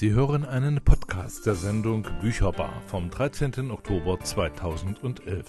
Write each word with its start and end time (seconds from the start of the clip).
Sie 0.00 0.12
hören 0.12 0.46
einen 0.46 0.80
Podcast 0.80 1.44
der 1.44 1.54
Sendung 1.54 2.06
Bücherbar 2.22 2.72
vom 2.86 3.10
13. 3.10 3.70
Oktober 3.70 4.18
2011. 4.18 5.44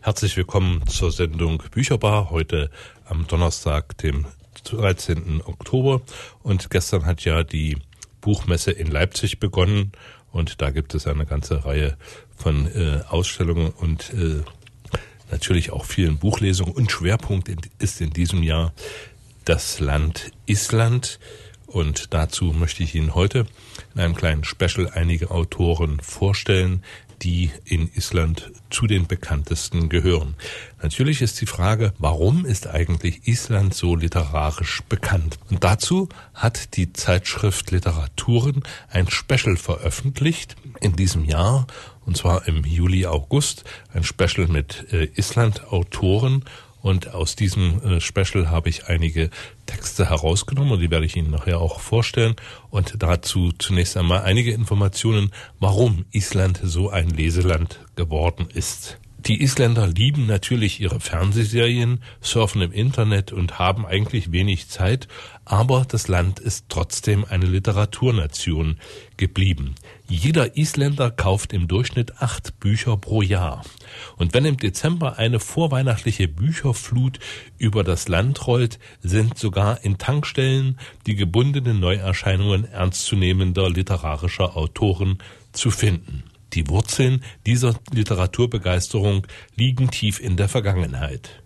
Herzlich 0.00 0.36
willkommen 0.36 0.86
zur 0.86 1.10
Sendung 1.10 1.60
Bücherbar 1.72 2.30
heute 2.30 2.70
am 3.06 3.26
Donnerstag, 3.26 3.98
dem 3.98 4.26
13. 4.62 5.42
Oktober. 5.44 6.02
Und 6.44 6.70
gestern 6.70 7.06
hat 7.06 7.24
ja 7.24 7.42
die 7.42 7.76
Buchmesse 8.20 8.70
in 8.70 8.86
Leipzig 8.86 9.40
begonnen 9.40 9.90
und 10.30 10.62
da 10.62 10.70
gibt 10.70 10.94
es 10.94 11.08
eine 11.08 11.26
ganze 11.26 11.64
Reihe 11.64 11.96
von 12.36 12.66
äh, 12.66 13.00
Ausstellungen 13.08 13.70
und 13.70 14.14
äh, 14.14 14.44
natürlich 15.30 15.70
auch 15.70 15.84
vielen 15.84 16.18
Buchlesungen. 16.18 16.74
Und 16.74 16.90
Schwerpunkt 16.90 17.50
ist 17.78 18.00
in 18.00 18.10
diesem 18.10 18.42
Jahr 18.42 18.72
das 19.44 19.80
Land 19.80 20.30
Island. 20.46 21.18
Und 21.66 22.14
dazu 22.14 22.46
möchte 22.46 22.82
ich 22.82 22.94
Ihnen 22.94 23.14
heute 23.14 23.46
in 23.94 24.00
einem 24.00 24.14
kleinen 24.14 24.44
Special 24.44 24.90
einige 24.94 25.30
Autoren 25.30 26.00
vorstellen, 26.00 26.82
die 27.22 27.50
in 27.64 27.90
Island 27.94 28.50
zu 28.70 28.86
den 28.86 29.06
bekanntesten 29.06 29.88
gehören. 29.88 30.34
Natürlich 30.82 31.22
ist 31.22 31.40
die 31.40 31.46
Frage, 31.46 31.92
warum 31.98 32.44
ist 32.44 32.66
eigentlich 32.66 33.26
Island 33.26 33.74
so 33.74 33.96
literarisch 33.96 34.82
bekannt? 34.88 35.38
Und 35.50 35.64
dazu 35.64 36.08
hat 36.34 36.76
die 36.76 36.92
Zeitschrift 36.92 37.70
Literaturen 37.70 38.62
ein 38.90 39.08
Special 39.08 39.56
veröffentlicht 39.56 40.56
in 40.80 40.94
diesem 40.94 41.24
Jahr, 41.24 41.66
und 42.06 42.16
zwar 42.16 42.48
im 42.48 42.64
Juli, 42.64 43.06
August, 43.06 43.64
ein 43.92 44.04
Special 44.04 44.48
mit 44.48 44.86
äh, 44.92 45.08
Island-Autoren 45.16 46.44
und 46.86 47.12
aus 47.12 47.34
diesem 47.34 47.82
äh, 47.82 48.00
Special 48.00 48.48
habe 48.48 48.68
ich 48.68 48.86
einige 48.86 49.30
Texte 49.66 50.08
herausgenommen 50.08 50.70
und 50.70 50.80
die 50.80 50.90
werde 50.92 51.04
ich 51.04 51.16
Ihnen 51.16 51.32
nachher 51.32 51.60
auch 51.60 51.80
vorstellen. 51.80 52.36
Und 52.70 53.02
dazu 53.02 53.50
zunächst 53.58 53.96
einmal 53.96 54.22
einige 54.22 54.52
Informationen, 54.52 55.32
warum 55.58 56.04
Island 56.12 56.60
so 56.62 56.88
ein 56.88 57.10
Leseland 57.10 57.80
geworden 57.96 58.46
ist. 58.54 58.98
Die 59.26 59.42
Isländer 59.42 59.88
lieben 59.88 60.26
natürlich 60.26 60.80
ihre 60.80 61.00
Fernsehserien, 61.00 62.00
surfen 62.20 62.62
im 62.62 62.70
Internet 62.70 63.32
und 63.32 63.58
haben 63.58 63.84
eigentlich 63.84 64.30
wenig 64.30 64.68
Zeit, 64.68 65.08
aber 65.44 65.84
das 65.88 66.06
Land 66.06 66.38
ist 66.38 66.66
trotzdem 66.68 67.24
eine 67.24 67.46
Literaturnation 67.46 68.78
geblieben. 69.16 69.74
Jeder 70.08 70.56
Isländer 70.56 71.10
kauft 71.10 71.52
im 71.52 71.66
Durchschnitt 71.66 72.22
acht 72.22 72.60
Bücher 72.60 72.96
pro 72.96 73.22
Jahr. 73.22 73.64
Und 74.16 74.34
wenn 74.34 74.44
im 74.44 74.56
Dezember 74.56 75.18
eine 75.18 75.40
vorweihnachtliche 75.40 76.28
Bücherflut 76.28 77.18
über 77.58 77.82
das 77.82 78.06
Land 78.06 78.46
rollt, 78.46 78.78
sind 79.02 79.36
sogar 79.36 79.82
in 79.84 79.98
Tankstellen 79.98 80.78
die 81.06 81.16
gebundenen 81.16 81.80
Neuerscheinungen 81.80 82.64
ernstzunehmender 82.66 83.68
literarischer 83.68 84.56
Autoren 84.56 85.18
zu 85.52 85.72
finden. 85.72 86.22
Die 86.52 86.68
Wurzeln 86.68 87.24
dieser 87.44 87.74
Literaturbegeisterung 87.92 89.26
liegen 89.56 89.90
tief 89.90 90.20
in 90.20 90.36
der 90.36 90.48
Vergangenheit. 90.48 91.42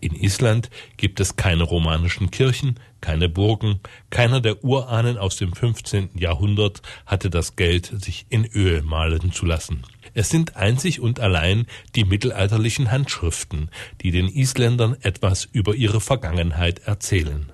In 0.00 0.14
Island 0.14 0.70
gibt 0.96 1.20
es 1.20 1.36
keine 1.36 1.64
romanischen 1.64 2.30
Kirchen, 2.30 2.78
keine 3.00 3.28
Burgen, 3.28 3.80
keiner 4.10 4.40
der 4.40 4.64
Urahnen 4.64 5.18
aus 5.18 5.36
dem 5.36 5.52
15. 5.52 6.10
Jahrhundert 6.14 6.82
hatte 7.06 7.30
das 7.30 7.56
Geld, 7.56 7.86
sich 8.04 8.26
in 8.28 8.44
Öl 8.44 8.82
malen 8.82 9.32
zu 9.32 9.46
lassen. 9.46 9.82
Es 10.14 10.30
sind 10.30 10.56
einzig 10.56 11.00
und 11.00 11.20
allein 11.20 11.66
die 11.94 12.04
mittelalterlichen 12.04 12.90
Handschriften, 12.90 13.70
die 14.02 14.10
den 14.10 14.28
Isländern 14.28 14.96
etwas 15.02 15.44
über 15.44 15.74
ihre 15.74 16.00
Vergangenheit 16.00 16.80
erzählen. 16.80 17.52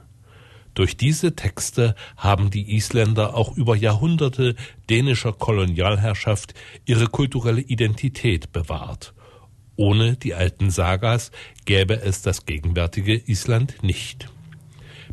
Durch 0.75 0.97
diese 0.97 1.37
Texte 1.37 1.95
haben 2.17 2.51
die 2.51 2.75
Isländer 2.77 3.35
auch 3.35 3.57
über 3.57 3.77
Jahrhunderte 3.77 4.57
dänischer 4.91 5.33
Kolonialherrschaft 5.33 6.55
ihre 6.85 7.07
kulturelle 7.07 7.61
Identität 7.61 8.53
bewahrt. 8.53 9.15
Ohne 9.77 10.17
die 10.17 10.35
alten 10.35 10.71
Sagas 10.71 11.31
gäbe 11.65 12.01
es 12.01 12.23
das 12.23 12.47
gegenwärtige 12.47 13.15
Island 13.15 13.83
nicht. 13.83 14.29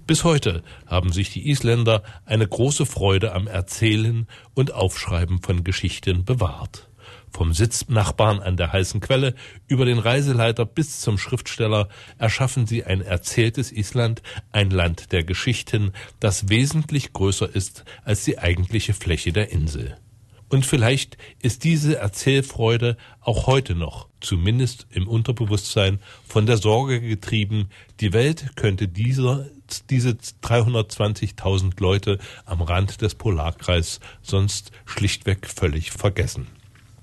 Bis 0.07 0.23
heute 0.23 0.63
haben 0.87 1.11
sich 1.11 1.31
die 1.31 1.49
Isländer 1.49 2.03
eine 2.25 2.47
große 2.47 2.85
Freude 2.85 3.33
am 3.33 3.47
Erzählen 3.47 4.27
und 4.53 4.73
Aufschreiben 4.73 5.41
von 5.41 5.63
Geschichten 5.63 6.25
bewahrt. 6.25 6.89
Vom 7.31 7.53
Sitznachbarn 7.53 8.39
an 8.39 8.57
der 8.57 8.73
heißen 8.73 8.99
Quelle 8.99 9.35
über 9.67 9.85
den 9.85 9.99
Reiseleiter 9.99 10.65
bis 10.65 10.99
zum 10.99 11.17
Schriftsteller 11.17 11.87
erschaffen 12.17 12.67
sie 12.67 12.83
ein 12.83 13.01
erzähltes 13.01 13.71
Island, 13.71 14.21
ein 14.51 14.69
Land 14.69 15.11
der 15.11 15.23
Geschichten, 15.23 15.93
das 16.19 16.49
wesentlich 16.49 17.13
größer 17.13 17.53
ist 17.53 17.85
als 18.03 18.25
die 18.25 18.37
eigentliche 18.37 18.93
Fläche 18.93 19.31
der 19.31 19.49
Insel. 19.51 19.97
Und 20.51 20.65
vielleicht 20.65 21.17
ist 21.41 21.63
diese 21.63 21.97
Erzählfreude 21.97 22.97
auch 23.21 23.47
heute 23.47 23.73
noch, 23.73 24.09
zumindest 24.19 24.85
im 24.91 25.07
Unterbewusstsein, 25.07 25.99
von 26.27 26.45
der 26.45 26.57
Sorge 26.57 26.99
getrieben, 26.99 27.69
die 28.01 28.11
Welt 28.11 28.51
könnte 28.57 28.89
dieser, 28.89 29.45
diese 29.89 30.17
320.000 30.43 31.79
Leute 31.79 32.19
am 32.43 32.61
Rand 32.61 33.01
des 33.01 33.15
Polarkreises 33.15 34.01
sonst 34.21 34.73
schlichtweg 34.85 35.47
völlig 35.47 35.91
vergessen. 35.91 36.47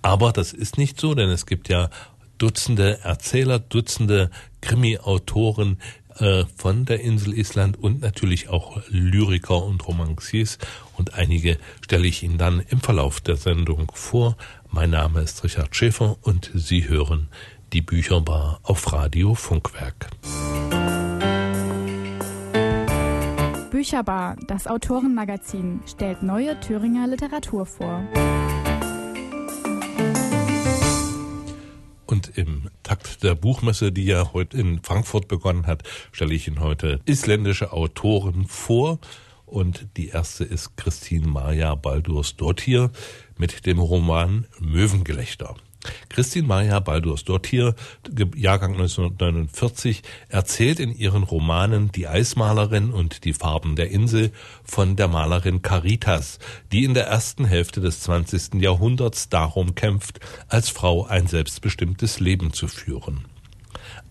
Aber 0.03 0.33
das 0.33 0.53
ist 0.53 0.77
nicht 0.77 1.01
so, 1.01 1.15
denn 1.15 1.31
es 1.31 1.47
gibt 1.47 1.71
ja 1.71 1.89
Dutzende 2.37 3.01
Erzähler, 3.03 3.59
Dutzende 3.59 4.31
Krimi-Autoren 4.61 5.79
äh, 6.21 6.45
von 6.57 6.85
der 6.85 7.01
Insel 7.01 7.39
Island 7.39 7.79
und 7.79 8.01
natürlich 8.01 8.49
auch 8.49 8.81
Lyriker 8.89 9.65
und 9.65 9.87
Romanciers. 9.87 10.59
Und 10.97 11.15
einige 11.15 11.59
stelle 11.81 12.07
ich 12.07 12.23
Ihnen 12.23 12.39
dann 12.39 12.61
im 12.69 12.81
Verlauf 12.81 13.21
der 13.21 13.37
Sendung 13.37 13.91
vor. 13.95 14.37
Mein 14.71 14.91
Name 14.91 15.21
ist 15.21 15.43
Richard 15.45 15.75
Schäfer 15.75 16.17
und 16.23 16.51
Sie 16.55 16.89
hören 16.89 17.29
die 17.73 17.83
Bücherbar 17.83 18.61
auf 18.63 18.93
Radio 18.93 19.35
Funkwerk. 19.35 20.09
Bücherbar, 23.71 24.37
das 24.47 24.67
Autorenmagazin, 24.67 25.81
stellt 25.87 26.23
neue 26.23 26.59
Thüringer 26.61 27.07
Literatur 27.07 27.67
vor. 27.67 28.03
Und 32.11 32.39
im 32.39 32.71
Takt 32.83 33.23
der 33.23 33.35
Buchmesse, 33.35 33.93
die 33.93 34.07
ja 34.07 34.33
heute 34.33 34.57
in 34.57 34.83
Frankfurt 34.83 35.29
begonnen 35.29 35.67
hat, 35.67 35.83
stelle 36.11 36.33
ich 36.33 36.49
Ihnen 36.49 36.61
heute 36.61 37.01
isländische 37.05 37.75
Autoren 37.75 38.47
vor. 38.47 38.99
Und 39.45 39.89
die 39.99 40.09
erste 40.09 40.45
ist 40.45 40.75
Christine 40.79 41.29
Maja 41.29 41.75
Baldurs 41.75 42.35
Dottir 42.37 42.91
mit 43.37 43.67
dem 43.67 43.79
Roman 43.79 44.47
Möwengelächter. 44.59 45.55
Christine 46.09 46.47
Maria 46.47 46.81
Baldurs 46.81 47.25
Dottir, 47.25 47.75
Jahrgang 48.35 48.73
1949, 48.73 50.03
erzählt 50.29 50.81
in 50.81 50.97
ihren 50.97 51.23
Romanen 51.23 51.93
Die 51.93 52.09
Eismalerin 52.09 52.91
und 52.91 53.25
die 53.25 53.33
Farben 53.33 53.77
der 53.77 53.91
Insel 53.91 54.33
von 54.65 54.97
der 54.97 55.09
Malerin 55.09 55.63
Caritas, 55.63 56.39
die 56.73 56.85
in 56.85 56.95
der 56.95 57.07
ersten 57.07 57.45
Hälfte 57.45 57.81
des 57.81 58.01
20. 58.01 58.55
Jahrhunderts 58.55 59.29
darum 59.29 59.75
kämpft, 59.75 60.21
als 60.49 60.69
Frau 60.69 61.07
ein 61.07 61.27
selbstbestimmtes 61.27 62.21
Leben 62.21 62.53
zu 62.53 62.69
führen. 62.69 63.25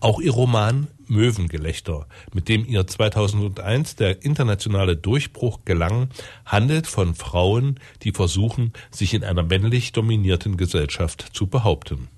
Auch 0.00 0.20
ihr 0.20 0.32
Roman 0.32 0.86
Möwengelächter, 1.08 2.06
mit 2.32 2.48
dem 2.48 2.64
ihr 2.64 2.86
2001 2.86 3.96
der 3.96 4.22
internationale 4.22 4.96
Durchbruch 4.96 5.60
gelang, 5.64 6.10
handelt 6.44 6.86
von 6.86 7.14
Frauen, 7.14 7.80
die 8.02 8.12
versuchen, 8.12 8.72
sich 8.90 9.14
in 9.14 9.24
einer 9.24 9.42
männlich 9.42 9.92
dominierten 9.92 10.56
Gesellschaft 10.56 11.30
zu 11.32 11.48
behaupten. 11.48 12.08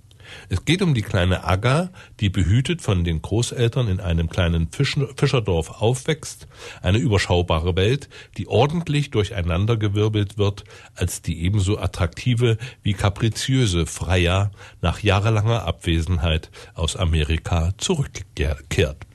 Es 0.48 0.64
geht 0.64 0.82
um 0.82 0.94
die 0.94 1.02
kleine 1.02 1.44
Aga, 1.44 1.90
die 2.20 2.30
behütet 2.30 2.82
von 2.82 3.04
den 3.04 3.22
Großeltern 3.22 3.88
in 3.88 4.00
einem 4.00 4.28
kleinen 4.28 4.68
Fischerdorf 4.70 5.80
aufwächst, 5.80 6.46
eine 6.82 6.98
überschaubare 6.98 7.76
Welt, 7.76 8.08
die 8.36 8.48
ordentlich 8.48 9.10
durcheinandergewirbelt 9.10 10.38
wird, 10.38 10.64
als 10.94 11.22
die 11.22 11.42
ebenso 11.42 11.78
attraktive 11.78 12.58
wie 12.82 12.94
kapriziöse 12.94 13.86
Freya 13.86 14.50
nach 14.80 15.02
jahrelanger 15.02 15.64
Abwesenheit 15.64 16.50
aus 16.74 16.96
Amerika 16.96 17.72
zurückkehrt. 17.78 19.06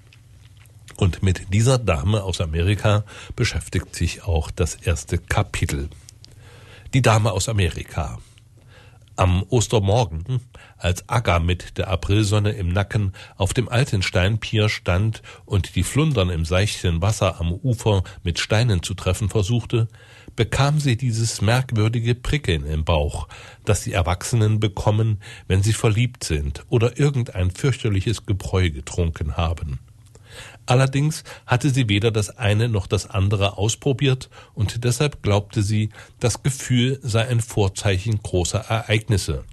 Und 0.98 1.24
mit 1.24 1.54
dieser 1.54 1.78
Dame 1.78 2.24
aus 2.24 2.40
Amerika 2.40 3.04
beschäftigt 3.36 3.96
sich 3.96 4.24
auch 4.24 4.50
das 4.52 4.76
erste 4.76 5.18
Kapitel. 5.18 5.90
Die 6.94 7.02
Dame 7.02 7.32
aus 7.32 7.50
Amerika. 7.50 8.20
Am 9.18 9.44
Ostermorgen, 9.44 10.42
als 10.78 11.08
Agga 11.08 11.40
mit 11.40 11.78
der 11.78 11.88
Aprilsonne 11.88 12.52
im 12.52 12.70
Nacken 12.70 13.14
auf 13.38 13.54
dem 13.54 13.70
alten 13.70 14.02
Steinpier 14.02 14.68
stand 14.68 15.22
und 15.46 15.76
die 15.76 15.84
Flundern 15.84 16.30
im 16.30 16.44
seichten 16.44 17.02
Wasser 17.02 17.40
am 17.40 17.54
Ufer 17.54 18.04
mit 18.24 18.40
Steinen 18.40 18.84
zu 18.84 18.94
treffen 18.94 19.30
versuchte, 19.30 19.88
bekam 20.36 20.80
sie 20.80 20.98
dieses 20.98 21.42
merkwürdige 21.42 22.16
Prickeln 22.16 22.66
im 22.66 22.84
Bauch, 22.84 23.28
das 23.64 23.84
die 23.84 23.94
Erwachsenen 23.94 24.60
bekommen, 24.60 25.22
wenn 25.48 25.64
sie 25.64 25.74
verliebt 25.74 26.24
sind 26.24 26.66
oder 26.70 27.00
irgendein 27.00 27.52
fürchterliches 27.52 28.26
Gebräu 28.26 28.70
getrunken 28.70 29.38
haben. 29.38 29.80
Allerdings 30.66 31.24
hatte 31.46 31.70
sie 31.70 31.90
weder 31.90 32.12
das 32.12 32.38
eine 32.38 32.70
noch 32.70 32.88
das 32.88 33.10
andere 33.10 33.58
ausprobiert, 33.58 34.30
und 34.54 34.84
deshalb 34.84 35.22
glaubte 35.22 35.62
sie, 35.62 35.90
das 36.20 36.42
Gefühl 36.42 37.00
sei 37.02 37.28
ein 37.28 37.42
Vorzeichen 37.42 38.22
großer 38.22 38.60
Ereignisse. 38.60 39.44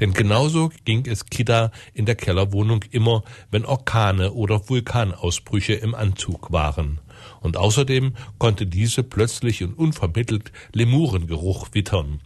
Denn 0.00 0.12
genauso 0.12 0.70
ging 0.84 1.06
es 1.06 1.26
Kidda 1.26 1.72
in 1.94 2.06
der 2.06 2.14
Kellerwohnung 2.14 2.84
immer, 2.90 3.24
wenn 3.50 3.64
Orkane 3.64 4.32
oder 4.32 4.68
Vulkanausbrüche 4.68 5.74
im 5.74 5.94
Anzug 5.94 6.52
waren. 6.52 7.00
Und 7.40 7.56
außerdem 7.56 8.14
konnte 8.38 8.66
diese 8.66 9.02
plötzlich 9.02 9.62
und 9.62 9.74
unvermittelt 9.74 10.52
Lemurengeruch 10.72 11.68
wittern, 11.72 12.20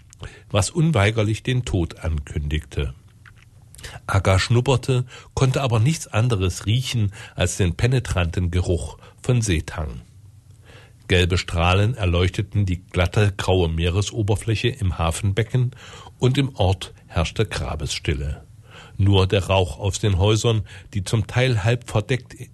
was 0.50 0.70
unweigerlich 0.70 1.42
den 1.42 1.64
Tod 1.64 2.00
ankündigte. 2.00 2.94
Aga 4.06 4.38
schnupperte, 4.38 5.04
konnte 5.34 5.62
aber 5.62 5.78
nichts 5.80 6.06
anderes 6.06 6.66
riechen 6.66 7.12
als 7.34 7.56
den 7.56 7.74
penetranten 7.74 8.50
Geruch 8.50 8.98
von 9.22 9.42
Seetang. 9.42 10.02
Gelbe 11.08 11.38
Strahlen 11.38 11.94
erleuchteten 11.94 12.66
die 12.66 12.82
glatte 12.82 13.32
graue 13.36 13.68
Meeresoberfläche 13.68 14.68
im 14.68 14.98
Hafenbecken 14.98 15.70
und 16.18 16.36
im 16.36 16.54
Ort 16.56 16.92
herrschte 17.06 17.46
Grabesstille. 17.46 18.42
Nur 18.98 19.26
der 19.26 19.46
Rauch 19.46 19.78
aus 19.78 20.00
den 20.00 20.18
Häusern, 20.18 20.62
die 20.94 21.04
zum 21.04 21.26
Teil 21.26 21.62
halb 21.64 21.88
verdeckt, 21.88 22.34
äh, 22.34 22.46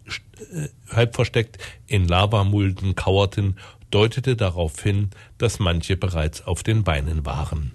halb 0.90 1.14
versteckt 1.14 1.58
in 1.86 2.06
Lavamulden 2.06 2.94
kauerten, 2.94 3.56
deutete 3.90 4.36
darauf 4.36 4.82
hin, 4.82 5.10
dass 5.38 5.58
manche 5.58 5.96
bereits 5.96 6.42
auf 6.46 6.62
den 6.62 6.82
Beinen 6.82 7.24
waren. 7.24 7.72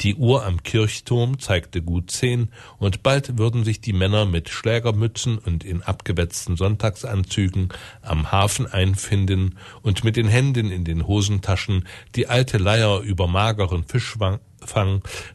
Die 0.00 0.14
Uhr 0.14 0.44
am 0.44 0.62
Kirchturm 0.62 1.38
zeigte 1.38 1.82
gut 1.82 2.10
zehn, 2.10 2.48
und 2.78 3.02
bald 3.02 3.38
würden 3.38 3.64
sich 3.64 3.80
die 3.80 3.92
Männer 3.92 4.24
mit 4.24 4.48
Schlägermützen 4.48 5.38
und 5.38 5.64
in 5.64 5.82
abgewetzten 5.82 6.56
Sonntagsanzügen 6.56 7.68
am 8.02 8.32
Hafen 8.32 8.66
einfinden 8.66 9.58
und 9.82 10.04
mit 10.04 10.16
den 10.16 10.28
Händen 10.28 10.70
in 10.70 10.84
den 10.84 11.06
Hosentaschen 11.06 11.86
die 12.14 12.28
alte 12.28 12.58
Leier 12.58 13.00
über 13.00 13.26
mageren 13.26 13.84
Fischfang, 13.84 14.40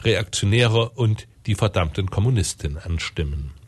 Reaktionäre 0.04 0.90
und 0.90 1.28
die 1.46 1.56
verdammten 1.56 2.10
Kommunisten 2.10 2.78
anstimmen. 2.78 3.59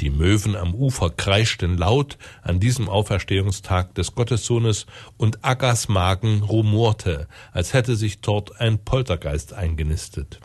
Die 0.00 0.10
Möwen 0.10 0.56
am 0.56 0.74
Ufer 0.74 1.10
kreischten 1.10 1.78
laut 1.78 2.18
an 2.42 2.60
diesem 2.60 2.88
Auferstehungstag 2.88 3.94
des 3.94 4.14
Gottessohnes, 4.14 4.86
und 5.16 5.44
Aggas 5.44 5.88
Magen 5.88 6.42
rumorte, 6.42 7.28
als 7.52 7.72
hätte 7.72 7.96
sich 7.96 8.20
dort 8.20 8.60
ein 8.60 8.78
Poltergeist 8.78 9.54
eingenistet. 9.54 10.40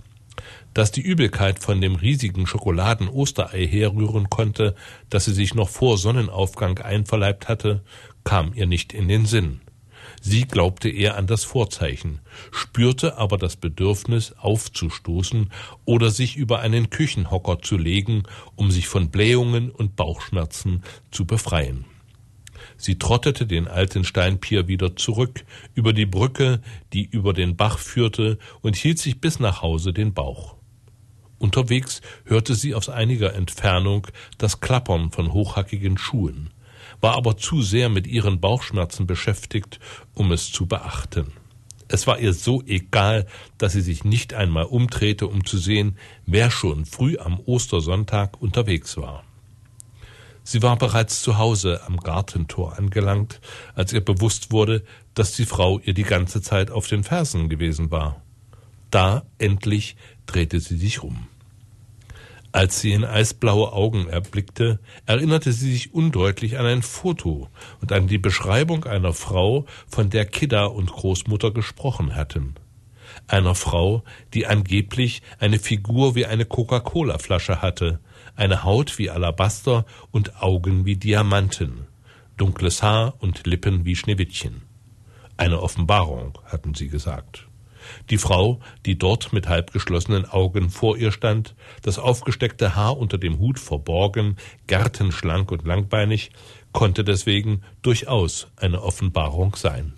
Dass 0.73 0.91
die 0.91 1.01
Übelkeit 1.01 1.59
von 1.59 1.81
dem 1.81 1.95
riesigen 1.95 2.47
Schokoladen-Osterei 2.47 3.67
herrühren 3.67 4.29
konnte, 4.29 4.75
das 5.09 5.25
sie 5.25 5.33
sich 5.33 5.53
noch 5.53 5.69
vor 5.69 5.97
Sonnenaufgang 5.97 6.79
einverleibt 6.79 7.49
hatte, 7.49 7.83
kam 8.23 8.53
ihr 8.53 8.67
nicht 8.67 8.93
in 8.93 9.07
den 9.07 9.25
Sinn. 9.25 9.59
Sie 10.23 10.45
glaubte 10.45 10.87
eher 10.87 11.17
an 11.17 11.25
das 11.25 11.43
Vorzeichen, 11.43 12.19
spürte 12.51 13.17
aber 13.17 13.39
das 13.39 13.55
Bedürfnis, 13.55 14.33
aufzustoßen 14.37 15.51
oder 15.83 16.11
sich 16.11 16.37
über 16.37 16.59
einen 16.59 16.91
Küchenhocker 16.91 17.59
zu 17.63 17.75
legen, 17.75 18.23
um 18.55 18.69
sich 18.69 18.87
von 18.87 19.09
Blähungen 19.09 19.71
und 19.71 19.95
Bauchschmerzen 19.95 20.83
zu 21.09 21.25
befreien. 21.25 21.85
Sie 22.77 22.99
trottete 22.99 23.47
den 23.47 23.67
alten 23.67 24.03
Steinpier 24.03 24.67
wieder 24.67 24.95
zurück, 24.95 25.43
über 25.73 25.91
die 25.91 26.05
Brücke, 26.05 26.61
die 26.93 27.03
über 27.03 27.33
den 27.33 27.57
Bach 27.57 27.79
führte, 27.79 28.37
und 28.61 28.75
hielt 28.75 28.99
sich 28.99 29.19
bis 29.19 29.39
nach 29.39 29.63
Hause 29.63 29.91
den 29.91 30.13
Bauch. 30.13 30.55
Unterwegs 31.39 32.01
hörte 32.25 32.53
sie 32.53 32.75
aus 32.75 32.89
einiger 32.89 33.33
Entfernung 33.33 34.05
das 34.37 34.59
Klappern 34.59 35.09
von 35.09 35.33
hochhackigen 35.33 35.97
Schuhen 35.97 36.51
war 37.01 37.15
aber 37.15 37.35
zu 37.37 37.61
sehr 37.61 37.89
mit 37.89 38.07
ihren 38.07 38.39
Bauchschmerzen 38.39 39.07
beschäftigt, 39.07 39.79
um 40.13 40.31
es 40.31 40.51
zu 40.51 40.67
beachten. 40.67 41.33
Es 41.87 42.07
war 42.07 42.19
ihr 42.19 42.33
so 42.33 42.63
egal, 42.63 43.27
dass 43.57 43.73
sie 43.73 43.81
sich 43.81 44.05
nicht 44.05 44.33
einmal 44.33 44.63
umdrehte, 44.63 45.27
um 45.27 45.43
zu 45.43 45.57
sehen, 45.57 45.97
wer 46.25 46.49
schon 46.49 46.85
früh 46.85 47.17
am 47.17 47.41
Ostersonntag 47.41 48.41
unterwegs 48.41 48.95
war. 48.95 49.23
Sie 50.43 50.63
war 50.63 50.77
bereits 50.77 51.21
zu 51.21 51.37
Hause 51.37 51.81
am 51.85 51.97
Gartentor 51.97 52.77
angelangt, 52.77 53.41
als 53.75 53.93
ihr 53.93 54.03
bewusst 54.03 54.51
wurde, 54.51 54.83
dass 55.13 55.35
die 55.35 55.45
Frau 55.45 55.79
ihr 55.79 55.93
die 55.93 56.03
ganze 56.03 56.41
Zeit 56.41 56.71
auf 56.71 56.87
den 56.87 57.03
Fersen 57.03 57.49
gewesen 57.49 57.91
war. 57.91 58.21
Da 58.89 59.23
endlich 59.37 59.97
drehte 60.25 60.59
sie 60.59 60.77
sich 60.77 61.03
um. 61.03 61.27
Als 62.53 62.81
sie 62.81 62.91
in 62.91 63.05
eisblaue 63.05 63.71
Augen 63.71 64.07
erblickte, 64.07 64.79
erinnerte 65.05 65.53
sie 65.53 65.71
sich 65.71 65.93
undeutlich 65.93 66.59
an 66.59 66.65
ein 66.65 66.81
Foto 66.81 67.47
und 67.79 67.93
an 67.93 68.07
die 68.07 68.17
Beschreibung 68.17 68.83
einer 68.83 69.13
Frau, 69.13 69.65
von 69.87 70.09
der 70.09 70.25
Kidda 70.25 70.65
und 70.65 70.91
Großmutter 70.91 71.51
gesprochen 71.51 72.15
hatten. 72.15 72.55
Einer 73.27 73.55
Frau, 73.55 74.03
die 74.33 74.47
angeblich 74.47 75.21
eine 75.39 75.59
Figur 75.59 76.15
wie 76.15 76.25
eine 76.25 76.45
Coca-Cola-Flasche 76.45 77.61
hatte, 77.61 77.99
eine 78.35 78.63
Haut 78.63 78.97
wie 78.97 79.09
Alabaster 79.09 79.85
und 80.11 80.41
Augen 80.41 80.85
wie 80.85 80.97
Diamanten, 80.97 81.87
dunkles 82.35 82.83
Haar 82.83 83.15
und 83.19 83.45
Lippen 83.47 83.85
wie 83.85 83.95
Schneewittchen. 83.95 84.63
Eine 85.37 85.61
Offenbarung, 85.61 86.37
hatten 86.45 86.73
sie 86.73 86.89
gesagt. 86.89 87.47
Die 88.09 88.17
Frau, 88.17 88.59
die 88.85 88.97
dort 88.97 89.33
mit 89.33 89.47
halbgeschlossenen 89.47 90.25
Augen 90.25 90.69
vor 90.69 90.97
ihr 90.97 91.11
stand, 91.11 91.55
das 91.81 91.99
aufgesteckte 91.99 92.75
Haar 92.75 92.97
unter 92.97 93.17
dem 93.17 93.39
Hut 93.39 93.59
verborgen, 93.59 94.37
gärtenschlank 94.67 95.51
und 95.51 95.65
langbeinig, 95.65 96.31
konnte 96.71 97.03
deswegen 97.03 97.61
durchaus 97.81 98.47
eine 98.55 98.81
Offenbarung 98.81 99.55
sein. 99.55 99.93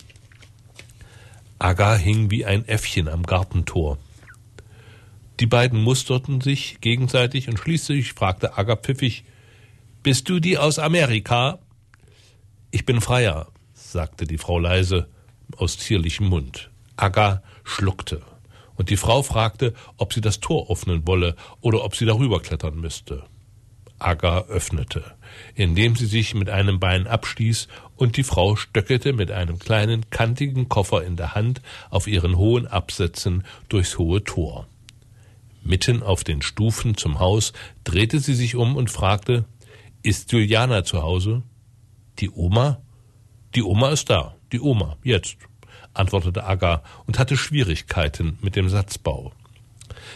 Aga 1.58 1.94
hing 1.96 2.30
wie 2.30 2.44
ein 2.44 2.66
Äffchen 2.68 3.08
am 3.08 3.22
Gartentor. 3.22 3.98
Die 5.40 5.46
beiden 5.46 5.82
musterten 5.82 6.40
sich 6.40 6.80
gegenseitig 6.80 7.48
und 7.48 7.58
schließlich 7.58 8.12
fragte 8.12 8.56
Aga 8.56 8.76
pfiffig, 8.76 9.24
Bist 10.02 10.28
du 10.28 10.38
die 10.38 10.58
aus 10.58 10.78
Amerika? 10.78 11.58
Ich 12.70 12.84
bin 12.84 13.00
Freier, 13.00 13.48
sagte 13.72 14.26
die 14.26 14.38
Frau 14.38 14.58
leise 14.58 15.08
aus 15.56 15.78
zierlichem 15.78 16.28
Mund. 16.28 16.70
Aga 16.96 17.42
schluckte, 17.64 18.22
und 18.76 18.90
die 18.90 18.96
Frau 18.96 19.22
fragte, 19.22 19.74
ob 19.96 20.12
sie 20.12 20.20
das 20.20 20.40
Tor 20.40 20.70
öffnen 20.70 21.06
wolle 21.06 21.36
oder 21.60 21.84
ob 21.84 21.96
sie 21.96 22.06
darüber 22.06 22.40
klettern 22.40 22.80
müsste. 22.80 23.24
Aga 23.98 24.42
öffnete, 24.48 25.04
indem 25.54 25.96
sie 25.96 26.06
sich 26.06 26.34
mit 26.34 26.50
einem 26.50 26.80
Bein 26.80 27.06
abstieß, 27.06 27.68
und 27.96 28.16
die 28.16 28.24
Frau 28.24 28.56
stöckelte 28.56 29.12
mit 29.12 29.30
einem 29.30 29.58
kleinen, 29.58 30.10
kantigen 30.10 30.68
Koffer 30.68 31.04
in 31.04 31.16
der 31.16 31.34
Hand 31.34 31.62
auf 31.90 32.06
ihren 32.06 32.36
hohen 32.36 32.66
Absätzen 32.66 33.44
durchs 33.68 33.98
hohe 33.98 34.24
Tor. 34.24 34.66
Mitten 35.62 36.02
auf 36.02 36.24
den 36.24 36.42
Stufen 36.42 36.96
zum 36.96 37.20
Haus 37.20 37.52
drehte 37.84 38.18
sie 38.18 38.34
sich 38.34 38.56
um 38.56 38.76
und 38.76 38.90
fragte, 38.90 39.46
ist 40.02 40.30
Juliana 40.32 40.84
zu 40.84 41.02
Hause? 41.02 41.42
Die 42.18 42.30
Oma? 42.30 42.82
Die 43.54 43.62
Oma 43.62 43.90
ist 43.90 44.10
da, 44.10 44.34
die 44.52 44.60
Oma, 44.60 44.98
jetzt 45.02 45.38
antwortete 45.94 46.44
Aga 46.44 46.82
und 47.06 47.18
hatte 47.18 47.36
Schwierigkeiten 47.36 48.38
mit 48.42 48.56
dem 48.56 48.68
Satzbau. 48.68 49.32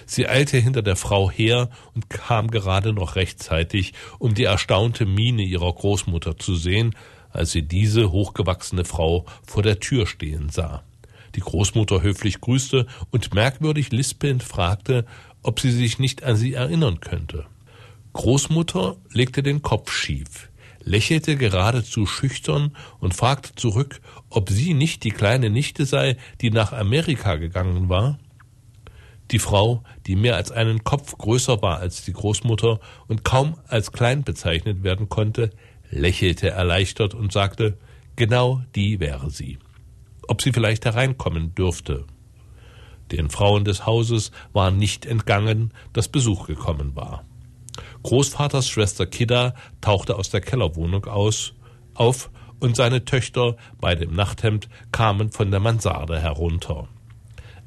Sie 0.06 0.28
eilte 0.28 0.58
hinter 0.58 0.82
der 0.82 0.96
Frau 0.96 1.30
her 1.30 1.70
und 1.94 2.10
kam 2.10 2.50
gerade 2.50 2.92
noch 2.92 3.16
rechtzeitig, 3.16 3.94
um 4.18 4.34
die 4.34 4.44
erstaunte 4.44 5.06
Miene 5.06 5.42
ihrer 5.42 5.72
Großmutter 5.72 6.38
zu 6.38 6.56
sehen, 6.56 6.94
als 7.30 7.52
sie 7.52 7.62
diese 7.62 8.10
hochgewachsene 8.10 8.84
Frau 8.84 9.26
vor 9.46 9.62
der 9.62 9.80
Tür 9.80 10.06
stehen 10.06 10.48
sah. 10.50 10.82
Die 11.34 11.40
Großmutter 11.40 12.02
höflich 12.02 12.40
grüßte 12.40 12.86
und 13.10 13.34
merkwürdig 13.34 13.92
lispelnd 13.92 14.42
fragte, 14.42 15.04
ob 15.42 15.60
sie 15.60 15.70
sich 15.70 15.98
nicht 15.98 16.24
an 16.24 16.36
sie 16.36 16.54
erinnern 16.54 17.00
könnte. 17.00 17.44
Großmutter 18.14 18.96
legte 19.12 19.42
den 19.42 19.62
Kopf 19.62 19.92
schief 19.92 20.47
lächelte 20.88 21.36
geradezu 21.36 22.06
schüchtern 22.06 22.74
und 22.98 23.14
fragte 23.14 23.54
zurück, 23.54 24.00
ob 24.30 24.48
sie 24.48 24.74
nicht 24.74 25.04
die 25.04 25.10
kleine 25.10 25.50
Nichte 25.50 25.84
sei, 25.84 26.16
die 26.40 26.50
nach 26.50 26.72
Amerika 26.72 27.36
gegangen 27.36 27.88
war. 27.88 28.18
Die 29.30 29.38
Frau, 29.38 29.82
die 30.06 30.16
mehr 30.16 30.36
als 30.36 30.50
einen 30.50 30.84
Kopf 30.84 31.16
größer 31.18 31.60
war 31.60 31.78
als 31.78 32.04
die 32.04 32.14
Großmutter 32.14 32.80
und 33.06 33.22
kaum 33.22 33.58
als 33.68 33.92
klein 33.92 34.24
bezeichnet 34.24 34.82
werden 34.82 35.10
konnte, 35.10 35.50
lächelte 35.90 36.48
erleichtert 36.48 37.14
und 37.14 37.32
sagte, 37.32 37.76
genau 38.16 38.62
die 38.74 38.98
wäre 38.98 39.30
sie. 39.30 39.58
Ob 40.26 40.40
sie 40.40 40.52
vielleicht 40.52 40.86
hereinkommen 40.86 41.54
dürfte. 41.54 42.06
Den 43.12 43.28
Frauen 43.28 43.64
des 43.64 43.84
Hauses 43.84 44.32
war 44.54 44.70
nicht 44.70 45.04
entgangen, 45.04 45.72
dass 45.92 46.08
Besuch 46.08 46.46
gekommen 46.46 46.96
war. 46.96 47.24
Großvaters 48.02 48.68
Schwester 48.68 49.06
Kidda 49.06 49.54
tauchte 49.80 50.16
aus 50.16 50.30
der 50.30 50.40
Kellerwohnung 50.40 51.06
aus, 51.06 51.54
auf 51.94 52.30
und 52.60 52.76
seine 52.76 53.04
Töchter 53.04 53.56
bei 53.80 53.94
dem 53.94 54.14
Nachthemd 54.14 54.68
kamen 54.92 55.30
von 55.30 55.50
der 55.50 55.60
Mansarde 55.60 56.20
herunter. 56.20 56.88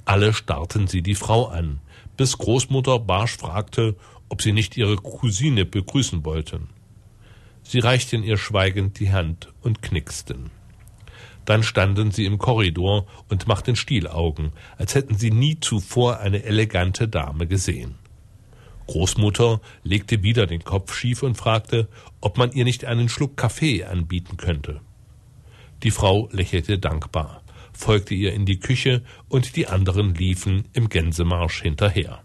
Alle 0.06 0.34
starrten 0.34 0.88
sie 0.88 1.02
die 1.02 1.16
Frau 1.16 1.48
an, 1.48 1.80
bis 2.18 2.38
Großmutter 2.38 3.00
barsch 3.00 3.38
fragte, 3.38 3.96
ob 4.30 4.42
sie 4.42 4.54
nicht 4.54 4.78
ihre 4.78 4.96
Cousine 4.96 5.66
begrüßen 5.66 6.26
wollten. 6.26 6.70
Sie 7.64 7.80
reichten 7.80 8.24
ihr 8.24 8.38
schweigend 8.38 9.00
die 9.00 9.12
Hand 9.12 9.50
und 9.62 9.82
knicksten. 9.82 10.50
Dann 11.46 11.64
standen 11.64 12.12
sie 12.12 12.26
im 12.26 12.38
Korridor 12.38 13.08
und 13.30 13.48
machten 13.48 13.76
Stielaugen, 13.76 14.52
als 14.78 14.96
hätten 14.96 15.16
sie 15.16 15.32
nie 15.32 15.60
zuvor 15.60 16.20
eine 16.20 16.44
elegante 16.44 17.08
Dame 17.08 17.48
gesehen. 17.48 17.96
Großmutter 18.88 19.62
legte 19.84 20.24
wieder 20.24 20.48
den 20.48 20.64
Kopf 20.64 20.94
schief 20.94 21.24
und 21.24 21.36
fragte, 21.36 21.88
ob 22.20 22.38
man 22.38 22.52
ihr 22.52 22.66
nicht 22.66 22.86
einen 22.86 23.10
Schluck 23.10 23.38
Kaffee 23.38 23.84
anbieten 23.84 24.38
könnte. 24.38 24.82
Die 25.84 25.92
Frau 25.92 26.30
lächelte 26.32 26.78
dankbar, 26.78 27.42
folgte 27.74 28.14
ihr 28.14 28.34
in 28.34 28.46
die 28.46 28.60
Küche 28.60 29.04
und 29.30 29.56
die 29.56 29.68
anderen 29.68 30.14
liefen 30.14 30.66
im 30.74 30.90
Gänsemarsch 30.90 31.62
hinterher. 31.62 32.22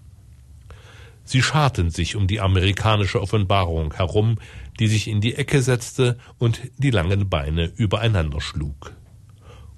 Sie 1.24 1.42
scharten 1.42 1.90
sich 1.90 2.16
um 2.16 2.26
die 2.26 2.40
amerikanische 2.40 3.20
Offenbarung 3.20 3.94
herum, 3.94 4.38
die 4.78 4.86
sich 4.86 5.08
in 5.08 5.20
die 5.20 5.34
Ecke 5.34 5.60
setzte 5.62 6.18
und 6.38 6.60
die 6.78 6.90
langen 6.90 7.28
Beine 7.28 7.72
übereinander 7.76 8.40
schlug. 8.40 8.92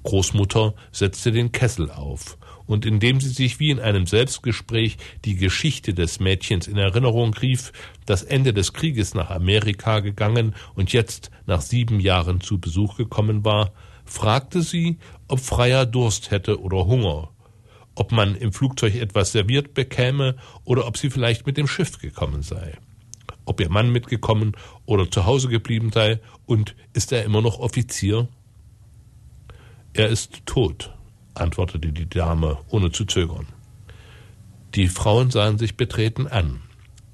Großmutter 0.03 0.75
setzte 0.93 1.33
den 1.33 1.53
Kessel 1.53 1.91
auf, 1.91 2.38
und 2.69 2.87
indem 2.87 3.21
sie 3.21 3.31
sich 3.31 3.59
wie 3.59 3.71
in 3.71 3.81
einem 3.81 4.07
Selbstgespräch 4.07 4.99
die 5.25 5.35
Geschichte 5.35 5.95
des 5.95 6.21
Mädchens 6.21 6.69
in 6.69 6.77
Erinnerung 6.77 7.35
rief, 7.35 7.73
das 8.07 8.23
Ende 8.23 8.53
des 8.53 8.75
Krieges 8.75 9.15
nach 9.15 9.31
Amerika 9.31 9.99
gegangen 10.01 10.55
und 10.75 10.93
jetzt 10.93 11.33
nach 11.47 11.63
sieben 11.63 11.99
Jahren 11.99 12.41
zu 12.41 12.61
Besuch 12.61 12.97
gekommen 12.97 13.45
war, 13.45 13.73
fragte 14.05 14.63
sie, 14.63 14.99
ob 15.29 15.41
Freier 15.41 15.87
Durst 15.87 16.31
hätte 16.31 16.61
oder 16.61 16.87
Hunger, 16.87 17.31
ob 17.95 18.13
man 18.13 18.35
im 18.37 18.53
Flugzeug 18.53 18.95
etwas 18.97 19.33
serviert 19.33 19.73
bekäme 19.73 20.37
oder 20.65 20.87
ob 20.87 20.99
sie 20.99 21.09
vielleicht 21.11 21.47
mit 21.47 21.57
dem 21.57 21.67
Schiff 21.67 21.99
gekommen 21.99 22.43
sei, 22.43 22.77
ob 23.47 23.61
ihr 23.61 23.71
Mann 23.71 23.91
mitgekommen 23.91 24.53
oder 24.85 25.11
zu 25.11 25.25
Hause 25.25 25.49
geblieben 25.49 25.91
sei 25.91 26.21
und 26.45 26.77
ist 26.93 27.13
er 27.13 27.25
immer 27.25 27.41
noch 27.41 27.61
Offizier? 27.61 28.29
Er 29.95 30.09
ist 30.09 30.45
tot, 30.45 30.98
antwortete 31.41 31.93
die 31.93 32.09
Dame 32.09 32.59
ohne 32.69 32.91
zu 32.91 33.05
zögern. 33.05 33.47
Die 34.75 34.89
Frauen 34.89 35.31
sahen 35.31 35.59
sich 35.59 35.77
betreten 35.77 36.27
an. 36.27 36.61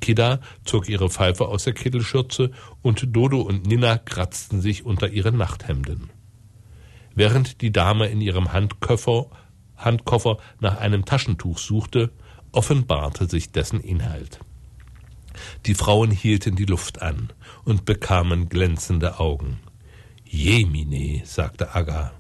Kida 0.01 0.41
zog 0.65 0.89
ihre 0.89 1.09
Pfeife 1.09 1.49
aus 1.49 1.65
der 1.65 1.73
Kittelschürze 1.73 2.51
und 2.83 3.17
Dodo 3.17 3.41
und 3.41 3.67
Nina 3.67 3.97
kratzten 3.97 4.61
sich 4.61 4.85
unter 4.85 5.09
ihren 5.09 5.37
Nachthemden. 5.37 6.11
Während 7.15 7.61
die 7.63 7.73
Dame 7.73 8.09
in 8.09 8.21
ihrem 8.21 8.53
Handkoffer, 8.53 9.31
Handkoffer 9.77 10.39
nach 10.61 10.79
einem 10.79 11.05
Taschentuch 11.05 11.59
suchte, 11.59 12.11
offenbarte 12.53 13.29
sich 13.29 13.53
dessen 13.53 13.81
Inhalt. 13.81 14.41
Die 15.67 15.75
Frauen 15.75 16.11
hielten 16.11 16.57
die 16.57 16.65
Luft 16.65 17.03
an 17.03 17.33
und 17.65 17.85
bekamen 17.85 18.49
glänzende 18.49 19.19
Augen. 19.19 19.59
Jemine, 20.25 21.23
sagte 21.25 21.75
Aga. 21.75 22.13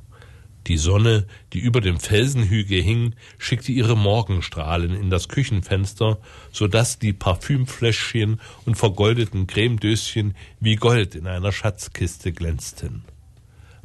Die 0.66 0.78
Sonne, 0.78 1.26
die 1.52 1.59
über 1.59 1.83
dem 1.83 2.00
Felsenhügel 2.00 2.80
hing, 2.80 3.14
schickte 3.37 3.71
ihre 3.71 3.97
Morgenstrahlen 3.97 4.94
in 4.94 5.11
das 5.11 5.28
Küchenfenster, 5.28 6.18
so 6.52 6.68
dass 6.68 6.99
die 6.99 7.12
Parfümfläschchen 7.12 8.40
und 8.64 8.76
vergoldeten 8.76 9.47
Cremedöschen 9.47 10.35
wie 10.61 10.76
Gold 10.76 11.16
in 11.16 11.26
einer 11.26 11.52
Schatzkiste 11.52 12.33
glänzten. 12.33 13.04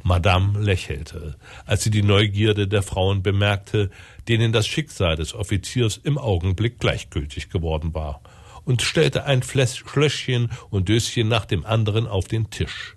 Madame 0.02 0.58
lächelte, 0.58 1.36
als 1.66 1.84
sie 1.84 1.90
die 1.90 2.02
Neugierde 2.02 2.66
der 2.66 2.82
Frauen 2.82 3.22
bemerkte, 3.22 3.90
denen 4.28 4.50
das 4.50 4.66
Schicksal 4.66 5.16
des 5.16 5.34
Offiziers 5.34 6.00
im 6.02 6.16
Augenblick 6.16 6.80
gleichgültig 6.80 7.50
geworden 7.50 7.92
war, 7.92 8.22
und 8.64 8.80
stellte 8.80 9.24
ein 9.24 9.42
Fläschchen 9.42 10.50
und 10.70 10.88
Döschen 10.88 11.28
nach 11.28 11.44
dem 11.44 11.66
anderen 11.66 12.06
auf 12.06 12.26
den 12.26 12.48
Tisch 12.48 12.96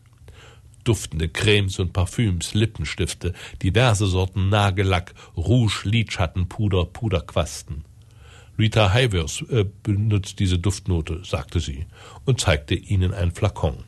duftende 0.84 1.30
Cremes 1.30 1.80
und 1.80 1.94
Parfüms, 1.94 2.54
Lippenstifte, 2.54 3.34
diverse 3.62 4.08
Sorten 4.08 4.50
Nagellack, 4.50 5.13
Rouge, 5.36 5.82
Lidschattenpuder, 5.86 6.86
Puderquasten. 6.86 7.86
Rita 8.58 8.94
Hayworth 8.94 9.46
äh, 9.50 9.66
benutzt 9.84 10.40
diese 10.40 10.60
Duftnote, 10.60 11.22
sagte 11.24 11.60
sie 11.60 11.88
und 12.25 12.40
zeigte 12.40 12.75
ihnen 12.75 13.13
ein 13.13 13.32
Flakon. 13.32 13.84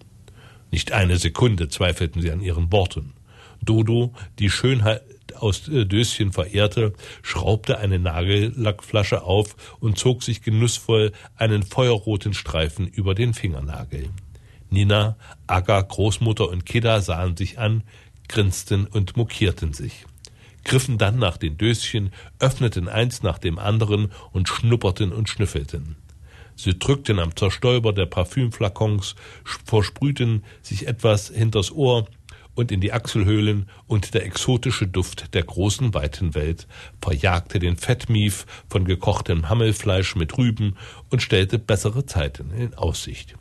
Nicht 0.71 0.91
eine 0.91 1.17
Sekunde 1.17 1.69
zweifelten 1.69 2.21
sie 2.21 2.31
an 2.31 2.41
ihren 2.41 2.71
Worten. 2.71 3.13
Dodo, 3.61 4.13
die 4.39 4.49
Schönheit 4.49 5.03
aus 5.35 5.67
äh, 5.67 5.85
Döschen 5.85 6.31
verehrte, 6.31 6.93
schraubte 7.21 7.77
eine 7.77 7.99
Nagellackflasche 7.99 9.21
auf 9.23 9.77
und 9.79 9.97
zog 9.97 10.23
sich 10.23 10.41
genussvoll 10.41 11.11
einen 11.35 11.63
feuerroten 11.63 12.33
Streifen 12.33 12.87
über 12.87 13.15
den 13.15 13.33
Fingernagel. 13.33 14.09
Nina, 14.75 15.15
Aga, 15.47 15.79
Großmutter 15.79 16.49
und 16.49 16.65
Kidda 16.65 16.99
sahen 16.99 17.37
sich 17.37 17.57
an, 17.57 17.83
grinsten 18.27 18.85
und 18.85 19.15
mokierten 19.15 19.71
sich, 19.71 20.05
griffen 20.65 20.97
dann 20.97 21.17
nach 21.17 21.37
den 21.37 21.57
Döschen, 21.57 22.11
öffneten 22.39 22.89
eins 22.89 23.23
nach 23.23 23.37
dem 23.37 23.57
anderen 23.57 24.11
und 24.33 24.49
schnupperten 24.49 25.13
und 25.13 25.29
schnüffelten. 25.29 25.95
Sie 26.57 26.77
drückten 26.77 27.19
am 27.19 27.37
Zerstäuber 27.37 27.93
der 27.93 28.05
Parfümflakons, 28.05 29.15
versprühten 29.63 30.43
sich 30.61 30.87
etwas 30.87 31.29
hinters 31.29 31.71
Ohr 31.71 32.07
und 32.53 32.69
in 32.73 32.81
die 32.81 32.91
Achselhöhlen, 32.91 33.69
und 33.87 34.13
der 34.13 34.25
exotische 34.25 34.87
Duft 34.87 35.33
der 35.33 35.43
großen 35.43 35.93
weiten 35.93 36.35
Welt 36.35 36.67
verjagte 37.01 37.59
den 37.59 37.77
Fettmief 37.77 38.45
von 38.69 38.83
gekochtem 38.83 39.47
Hammelfleisch 39.47 40.17
mit 40.17 40.37
Rüben 40.37 40.75
und 41.09 41.21
stellte 41.21 41.59
bessere 41.59 42.05
Zeiten 42.05 42.51
in 42.51 42.73
Aussicht. 42.73 43.35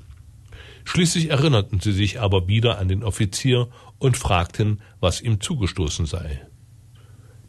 Schließlich 0.84 1.30
erinnerten 1.30 1.80
sie 1.80 1.92
sich 1.92 2.20
aber 2.20 2.46
wieder 2.46 2.78
an 2.78 2.88
den 2.88 3.02
Offizier 3.02 3.68
und 3.98 4.16
fragten, 4.16 4.80
was 5.00 5.20
ihm 5.20 5.40
zugestoßen 5.40 6.06
sei. 6.06 6.46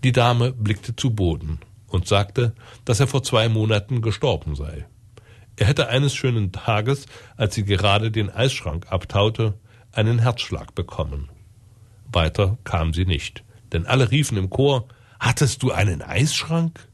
Die 0.03 0.11
Dame 0.11 0.51
blickte 0.51 0.95
zu 0.95 1.11
Boden 1.11 1.59
und 1.87 2.07
sagte, 2.07 2.55
dass 2.85 2.99
er 2.99 3.07
vor 3.07 3.23
zwei 3.23 3.49
Monaten 3.49 4.01
gestorben 4.01 4.55
sei. 4.55 4.85
Er 5.57 5.67
hätte 5.67 5.87
eines 5.87 6.15
schönen 6.15 6.51
Tages, 6.51 7.05
als 7.37 7.55
sie 7.55 7.63
gerade 7.63 8.11
den 8.11 8.29
Eisschrank 8.29 8.91
abtaute, 8.91 9.53
einen 9.91 10.19
Herzschlag 10.19 10.75
bekommen. 10.75 11.29
Weiter 12.11 12.57
kam 12.63 12.93
sie 12.93 13.05
nicht, 13.05 13.43
denn 13.71 13.85
alle 13.85 14.11
riefen 14.11 14.37
im 14.37 14.49
Chor 14.49 14.87
Hattest 15.19 15.63
du 15.63 15.71
einen 15.71 16.01
Eisschrank? 16.01 16.87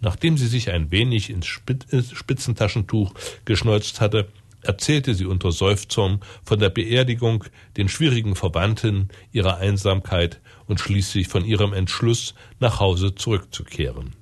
Nachdem 0.00 0.36
sie 0.36 0.48
sich 0.48 0.70
ein 0.70 0.90
wenig 0.90 1.30
ins 1.30 1.46
Spitzentaschentuch 1.46 3.14
geschneuzt 3.44 4.00
hatte, 4.00 4.28
erzählte 4.62 5.14
sie 5.14 5.26
unter 5.26 5.52
Seufzern 5.52 6.20
von 6.44 6.58
der 6.58 6.70
Beerdigung, 6.70 7.44
den 7.76 7.88
schwierigen 7.88 8.36
Verwandten, 8.36 9.08
ihrer 9.32 9.58
Einsamkeit 9.58 10.40
und 10.66 10.80
schließlich 10.80 11.28
von 11.28 11.44
ihrem 11.44 11.72
Entschluss, 11.72 12.34
nach 12.60 12.80
Hause 12.80 13.14
zurückzukehren. 13.14 14.14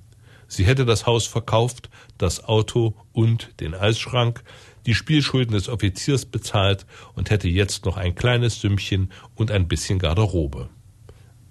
Sie 0.47 0.65
hätte 0.65 0.85
das 0.85 1.05
Haus 1.05 1.27
verkauft, 1.27 1.89
das 2.17 2.43
Auto 2.43 2.95
und 3.13 3.59
den 3.61 3.73
Eisschrank, 3.73 4.43
die 4.85 4.95
Spielschulden 4.95 5.53
des 5.53 5.69
Offiziers 5.69 6.25
bezahlt 6.25 6.85
und 7.13 7.29
hätte 7.29 7.47
jetzt 7.47 7.85
noch 7.85 7.97
ein 7.97 8.15
kleines 8.15 8.59
Sümmchen 8.59 9.11
und 9.35 9.51
ein 9.51 9.67
bisschen 9.67 9.99
Garderobe. 9.99 10.69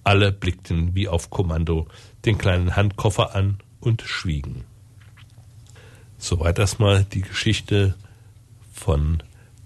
Alle 0.03 0.31
blickten 0.31 0.95
wie 0.95 1.07
auf 1.07 1.29
Kommando 1.29 1.87
den 2.25 2.37
kleinen 2.37 2.75
Handkoffer 2.75 3.35
an 3.35 3.59
und 3.79 4.01
schwiegen. 4.01 4.65
Soweit 6.17 6.59
erstmal 6.59 7.03
die 7.05 7.21
Geschichte 7.21 7.95
von 8.81 9.21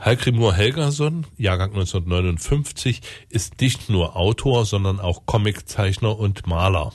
Hallgrimur 0.00 0.54
Helgason, 0.54 1.26
Jahrgang 1.36 1.70
1959, 1.70 3.00
ist 3.30 3.60
nicht 3.60 3.90
nur 3.90 4.14
Autor, 4.14 4.64
sondern 4.64 5.00
auch 5.00 5.26
Comiczeichner 5.26 6.16
und 6.16 6.46
Maler. 6.46 6.92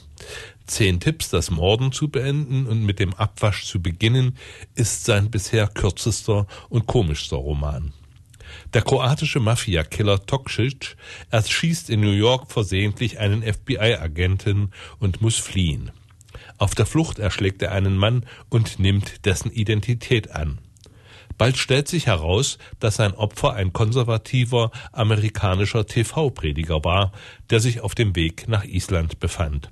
Zehn 0.68 1.02
Tipps, 1.02 1.30
das 1.30 1.52
Morden 1.52 1.92
zu 1.92 2.08
beenden 2.08 2.66
und 2.66 2.86
mit 2.86 3.00
dem 3.00 3.14
Abwasch 3.14 3.66
zu 3.66 3.82
beginnen, 3.82 4.38
ist 4.76 5.04
sein 5.04 5.30
bisher 5.30 5.68
kürzester 5.68 6.48
und 6.70 6.88
komischster 6.88 7.36
Roman. 7.36 7.92
Der 8.74 8.84
kroatische 8.84 9.42
Mafia-Killer 9.42 10.26
Toksic 10.26 10.96
erschießt 11.30 11.90
in 11.90 12.00
New 12.00 12.12
York 12.12 12.50
versehentlich 12.54 13.20
einen 13.20 13.44
FBI-Agenten 13.44 14.72
und 15.00 15.22
muss 15.22 15.36
fliehen. 15.36 15.92
Auf 16.58 16.74
der 16.74 16.86
Flucht 16.86 17.20
erschlägt 17.20 17.62
er 17.64 17.74
einen 17.74 17.98
Mann 17.98 18.26
und 18.50 18.80
nimmt 18.80 19.26
dessen 19.26 19.52
Identität 19.52 20.32
an. 20.32 20.60
Bald 21.38 21.58
stellt 21.58 21.88
sich 21.88 22.08
heraus, 22.08 22.58
dass 22.80 22.96
sein 22.96 23.14
Opfer 23.14 23.54
ein 23.54 23.74
konservativer 23.74 24.72
amerikanischer 24.92 25.86
TV-Prediger 25.86 26.84
war, 26.84 27.12
der 27.50 27.60
sich 27.60 27.82
auf 27.82 27.96
dem 27.96 28.16
Weg 28.16 28.48
nach 28.48 28.64
Island 28.64 29.20
befand. 29.20 29.72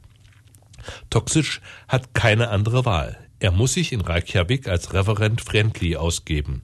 Toxic 1.10 1.62
hat 1.88 2.14
keine 2.14 2.50
andere 2.50 2.86
Wahl. 2.86 3.18
Er 3.40 3.52
muss 3.52 3.74
sich 3.74 3.92
in 3.92 4.02
Reykjavik 4.02 4.68
als 4.68 4.94
Reverend 4.94 5.42
Friendly 5.42 5.96
ausgeben. 5.96 6.64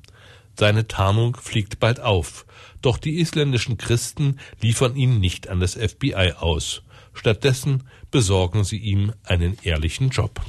Seine 0.59 0.87
Tarnung 0.87 1.35
fliegt 1.35 1.79
bald 1.79 1.99
auf, 1.99 2.45
doch 2.81 2.97
die 2.97 3.19
isländischen 3.19 3.77
Christen 3.77 4.39
liefern 4.61 4.95
ihn 4.95 5.19
nicht 5.19 5.49
an 5.49 5.59
das 5.59 5.75
FBI 5.75 6.33
aus. 6.37 6.81
Stattdessen 7.13 7.83
besorgen 8.11 8.63
sie 8.63 8.77
ihm 8.77 9.13
einen 9.23 9.57
ehrlichen 9.63 10.09
Job. 10.09 10.41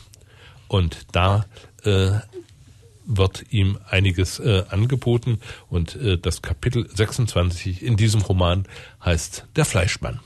Und 0.66 1.06
da 1.12 1.46
äh, 1.84 2.18
wird 3.08 3.46
ihm 3.50 3.78
einiges 3.88 4.38
äh, 4.38 4.64
angeboten 4.68 5.40
und 5.68 5.96
äh, 5.96 6.18
das 6.18 6.42
Kapitel 6.42 6.88
26 6.94 7.82
in 7.82 7.96
diesem 7.96 8.20
Roman 8.20 8.68
heißt 9.04 9.46
Der 9.56 9.64
Fleischmann. 9.64 10.20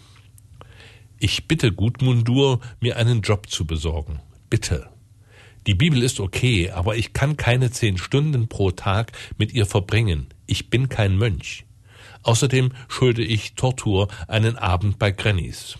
Ich 1.18 1.46
bitte 1.46 1.72
Gudmundur, 1.72 2.60
mir 2.80 2.96
einen 2.96 3.22
Job 3.22 3.48
zu 3.48 3.64
besorgen. 3.64 4.20
Bitte. 4.50 4.88
Die 5.68 5.74
Bibel 5.74 6.02
ist 6.02 6.18
okay, 6.18 6.70
aber 6.70 6.96
ich 6.96 7.12
kann 7.12 7.36
keine 7.36 7.70
zehn 7.70 7.96
Stunden 7.96 8.48
pro 8.48 8.72
Tag 8.72 9.12
mit 9.38 9.54
ihr 9.54 9.64
verbringen. 9.64 10.26
Ich 10.46 10.68
bin 10.68 10.88
kein 10.88 11.16
Mönch. 11.16 11.64
Außerdem 12.24 12.72
schulde 12.88 13.22
ich 13.22 13.54
Tortur 13.54 14.08
einen 14.26 14.56
Abend 14.56 14.98
bei 14.98 15.12
Grannys. 15.12 15.78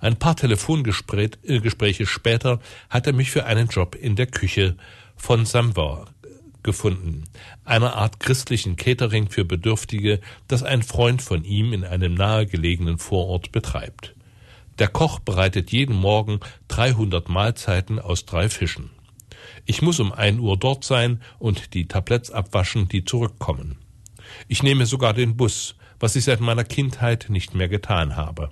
Ein 0.00 0.16
paar 0.16 0.36
Telefongespräche 0.36 2.06
später 2.06 2.60
hat 2.90 3.06
er 3.06 3.14
mich 3.14 3.30
für 3.30 3.46
einen 3.46 3.68
Job 3.68 3.94
in 3.94 4.16
der 4.16 4.26
Küche 4.26 4.76
von 5.16 5.46
Samwer 5.46 6.06
gefunden, 6.62 7.24
einer 7.64 7.94
Art 7.96 8.20
christlichen 8.20 8.76
Catering 8.76 9.28
für 9.28 9.44
Bedürftige, 9.44 10.20
das 10.48 10.62
ein 10.62 10.82
Freund 10.82 11.22
von 11.22 11.44
ihm 11.44 11.72
in 11.72 11.84
einem 11.84 12.14
nahegelegenen 12.14 12.98
Vorort 12.98 13.52
betreibt. 13.52 14.14
Der 14.78 14.88
Koch 14.88 15.18
bereitet 15.18 15.70
jeden 15.70 15.96
Morgen 15.96 16.40
300 16.68 17.28
Mahlzeiten 17.28 17.98
aus 17.98 18.24
drei 18.24 18.48
Fischen. 18.48 18.90
Ich 19.66 19.82
muss 19.82 20.00
um 20.00 20.12
ein 20.12 20.38
Uhr 20.38 20.56
dort 20.56 20.84
sein 20.84 21.20
und 21.38 21.74
die 21.74 21.86
Tabletts 21.86 22.30
abwaschen, 22.30 22.88
die 22.88 23.04
zurückkommen. 23.04 23.78
Ich 24.48 24.62
nehme 24.62 24.86
sogar 24.86 25.12
den 25.14 25.36
Bus, 25.36 25.76
was 26.00 26.16
ich 26.16 26.24
seit 26.24 26.40
meiner 26.40 26.64
Kindheit 26.64 27.26
nicht 27.28 27.54
mehr 27.54 27.68
getan 27.68 28.16
habe. 28.16 28.50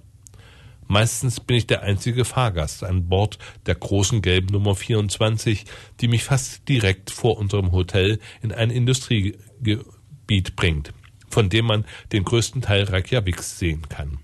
Meistens 0.90 1.38
bin 1.38 1.56
ich 1.56 1.68
der 1.68 1.82
einzige 1.82 2.24
Fahrgast 2.24 2.82
an 2.82 3.08
Bord 3.08 3.38
der 3.66 3.76
großen 3.76 4.22
gelben 4.22 4.48
Nummer 4.48 4.74
24, 4.74 5.64
die 6.00 6.08
mich 6.08 6.24
fast 6.24 6.68
direkt 6.68 7.12
vor 7.12 7.38
unserem 7.38 7.70
Hotel 7.70 8.18
in 8.42 8.50
ein 8.50 8.70
Industriegebiet 8.70 10.56
bringt, 10.56 10.92
von 11.28 11.48
dem 11.48 11.66
man 11.66 11.84
den 12.10 12.24
größten 12.24 12.60
Teil 12.60 12.82
Reykjaviks 12.82 13.60
sehen 13.60 13.88
kann. 13.88 14.18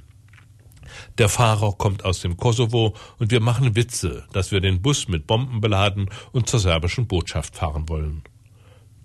Der 1.19 1.29
Fahrer 1.29 1.71
kommt 1.71 2.05
aus 2.05 2.19
dem 2.19 2.37
Kosovo 2.37 2.97
und 3.21 3.31
wir 3.31 3.41
machen 3.41 3.77
Witze, 3.77 4.25
dass 4.33 4.51
wir 4.51 4.59
den 4.59 4.83
Bus 4.83 5.07
mit 5.07 5.29
Bomben 5.29 5.61
beladen 5.61 6.11
und 6.33 6.49
zur 6.49 6.59
serbischen 6.59 7.07
Botschaft 7.07 7.55
fahren 7.55 7.89
wollen. 7.89 8.25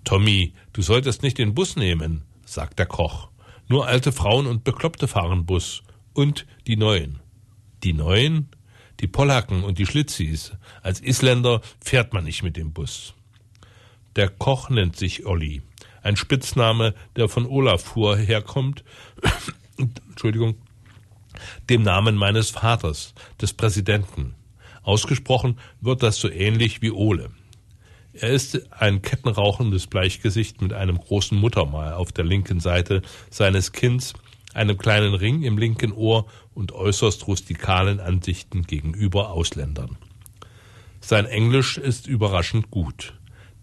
Tommy, 0.02 0.52
du 0.72 0.82
solltest 0.82 1.22
nicht 1.22 1.38
den 1.38 1.54
Bus 1.54 1.76
nehmen, 1.76 2.24
sagt 2.44 2.80
der 2.80 2.86
Koch. 2.86 3.28
Nur 3.68 3.86
alte 3.86 4.10
Frauen 4.10 4.48
und 4.48 4.64
Bekloppte 4.64 5.06
fahren 5.06 5.46
Bus. 5.46 5.84
Und 6.12 6.44
die 6.66 6.76
Neuen. 6.76 7.21
Die 7.82 7.92
Neuen? 7.92 8.48
Die 9.00 9.08
Polacken 9.08 9.64
und 9.64 9.78
die 9.78 9.86
Schlitzis. 9.86 10.52
Als 10.82 11.00
Isländer 11.00 11.60
fährt 11.80 12.12
man 12.12 12.24
nicht 12.24 12.42
mit 12.42 12.56
dem 12.56 12.72
Bus. 12.72 13.14
Der 14.16 14.28
Koch 14.28 14.70
nennt 14.70 14.96
sich 14.96 15.26
Olli. 15.26 15.62
Ein 16.02 16.16
Spitzname, 16.16 16.94
der 17.16 17.28
von 17.28 17.46
Olafur 17.46 18.16
herkommt. 18.16 18.84
Entschuldigung 19.78 20.56
dem 21.68 21.82
Namen 21.82 22.16
meines 22.16 22.50
Vaters, 22.50 23.14
des 23.40 23.52
Präsidenten. 23.52 24.34
Ausgesprochen 24.82 25.58
wird 25.80 26.02
das 26.02 26.16
so 26.16 26.28
ähnlich 26.28 26.82
wie 26.82 26.90
Ole. 26.90 27.30
Er 28.12 28.30
ist 28.30 28.70
ein 28.72 29.00
kettenrauchendes 29.00 29.86
Bleichgesicht 29.86 30.60
mit 30.60 30.72
einem 30.72 30.98
großen 30.98 31.38
Muttermal 31.38 31.94
auf 31.94 32.12
der 32.12 32.24
linken 32.24 32.60
Seite 32.60 33.00
seines 33.30 33.72
Kinns, 33.72 34.12
einem 34.54 34.78
kleinen 34.78 35.14
Ring 35.14 35.42
im 35.42 35.58
linken 35.58 35.92
Ohr 35.92 36.26
und 36.54 36.72
äußerst 36.72 37.26
rustikalen 37.26 38.00
Ansichten 38.00 38.62
gegenüber 38.62 39.30
Ausländern. 39.30 39.96
Sein 41.00 41.26
Englisch 41.26 41.78
ist 41.78 42.06
überraschend 42.06 42.70
gut. 42.70 43.14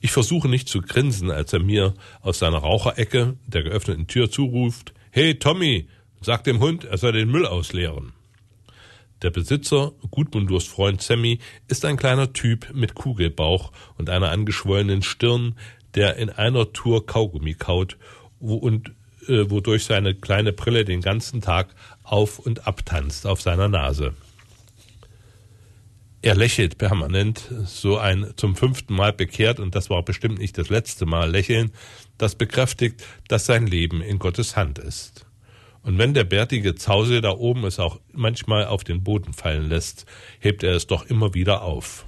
Ich 0.00 0.12
versuche 0.12 0.50
nicht 0.50 0.68
zu 0.68 0.82
grinsen, 0.82 1.30
als 1.30 1.54
er 1.54 1.60
mir 1.60 1.94
aus 2.20 2.40
seiner 2.40 2.58
Raucherecke 2.58 3.38
der 3.46 3.62
geöffneten 3.62 4.06
Tür 4.06 4.30
zuruft, 4.30 4.92
Hey 5.12 5.34
Tommy, 5.34 5.88
sag 6.20 6.44
dem 6.44 6.60
Hund, 6.60 6.84
er 6.84 6.96
soll 6.96 7.10
den 7.10 7.32
Müll 7.32 7.44
ausleeren. 7.44 8.12
Der 9.22 9.30
Besitzer, 9.30 9.90
Gudmundurs 10.12 10.68
Freund 10.68 11.02
Sammy, 11.02 11.40
ist 11.66 11.84
ein 11.84 11.96
kleiner 11.96 12.32
Typ 12.32 12.72
mit 12.72 12.94
Kugelbauch 12.94 13.72
und 13.98 14.08
einer 14.08 14.30
angeschwollenen 14.30 15.02
Stirn, 15.02 15.56
der 15.96 16.14
in 16.14 16.30
einer 16.30 16.72
Tour 16.72 17.06
Kaugummi 17.06 17.54
kaut 17.54 17.98
und 18.38 18.92
äh, 19.26 19.50
wodurch 19.50 19.84
seine 19.84 20.14
kleine 20.14 20.52
Brille 20.52 20.84
den 20.84 21.00
ganzen 21.00 21.40
Tag 21.40 21.74
auf 22.04 22.38
und 22.38 22.68
abtanzt 22.68 23.26
auf 23.26 23.40
seiner 23.42 23.66
Nase. 23.66 24.14
Er 26.22 26.34
lächelt 26.34 26.76
permanent, 26.76 27.50
so 27.64 27.96
ein 27.96 28.34
zum 28.36 28.54
fünften 28.54 28.94
Mal 28.94 29.12
bekehrt, 29.14 29.58
und 29.58 29.74
das 29.74 29.88
war 29.88 30.02
bestimmt 30.02 30.38
nicht 30.38 30.58
das 30.58 30.68
letzte 30.68 31.06
Mal 31.06 31.30
lächeln, 31.30 31.72
das 32.18 32.34
bekräftigt, 32.34 33.02
dass 33.28 33.46
sein 33.46 33.66
Leben 33.66 34.02
in 34.02 34.18
Gottes 34.18 34.54
Hand 34.54 34.78
ist. 34.78 35.26
Und 35.82 35.96
wenn 35.96 36.12
der 36.12 36.24
bärtige 36.24 36.74
Zause 36.74 37.22
da 37.22 37.30
oben 37.30 37.64
es 37.64 37.78
auch 37.78 38.00
manchmal 38.12 38.66
auf 38.66 38.84
den 38.84 39.02
Boden 39.02 39.32
fallen 39.32 39.70
lässt, 39.70 40.04
hebt 40.40 40.62
er 40.62 40.74
es 40.74 40.86
doch 40.86 41.06
immer 41.06 41.32
wieder 41.32 41.62
auf. 41.62 42.04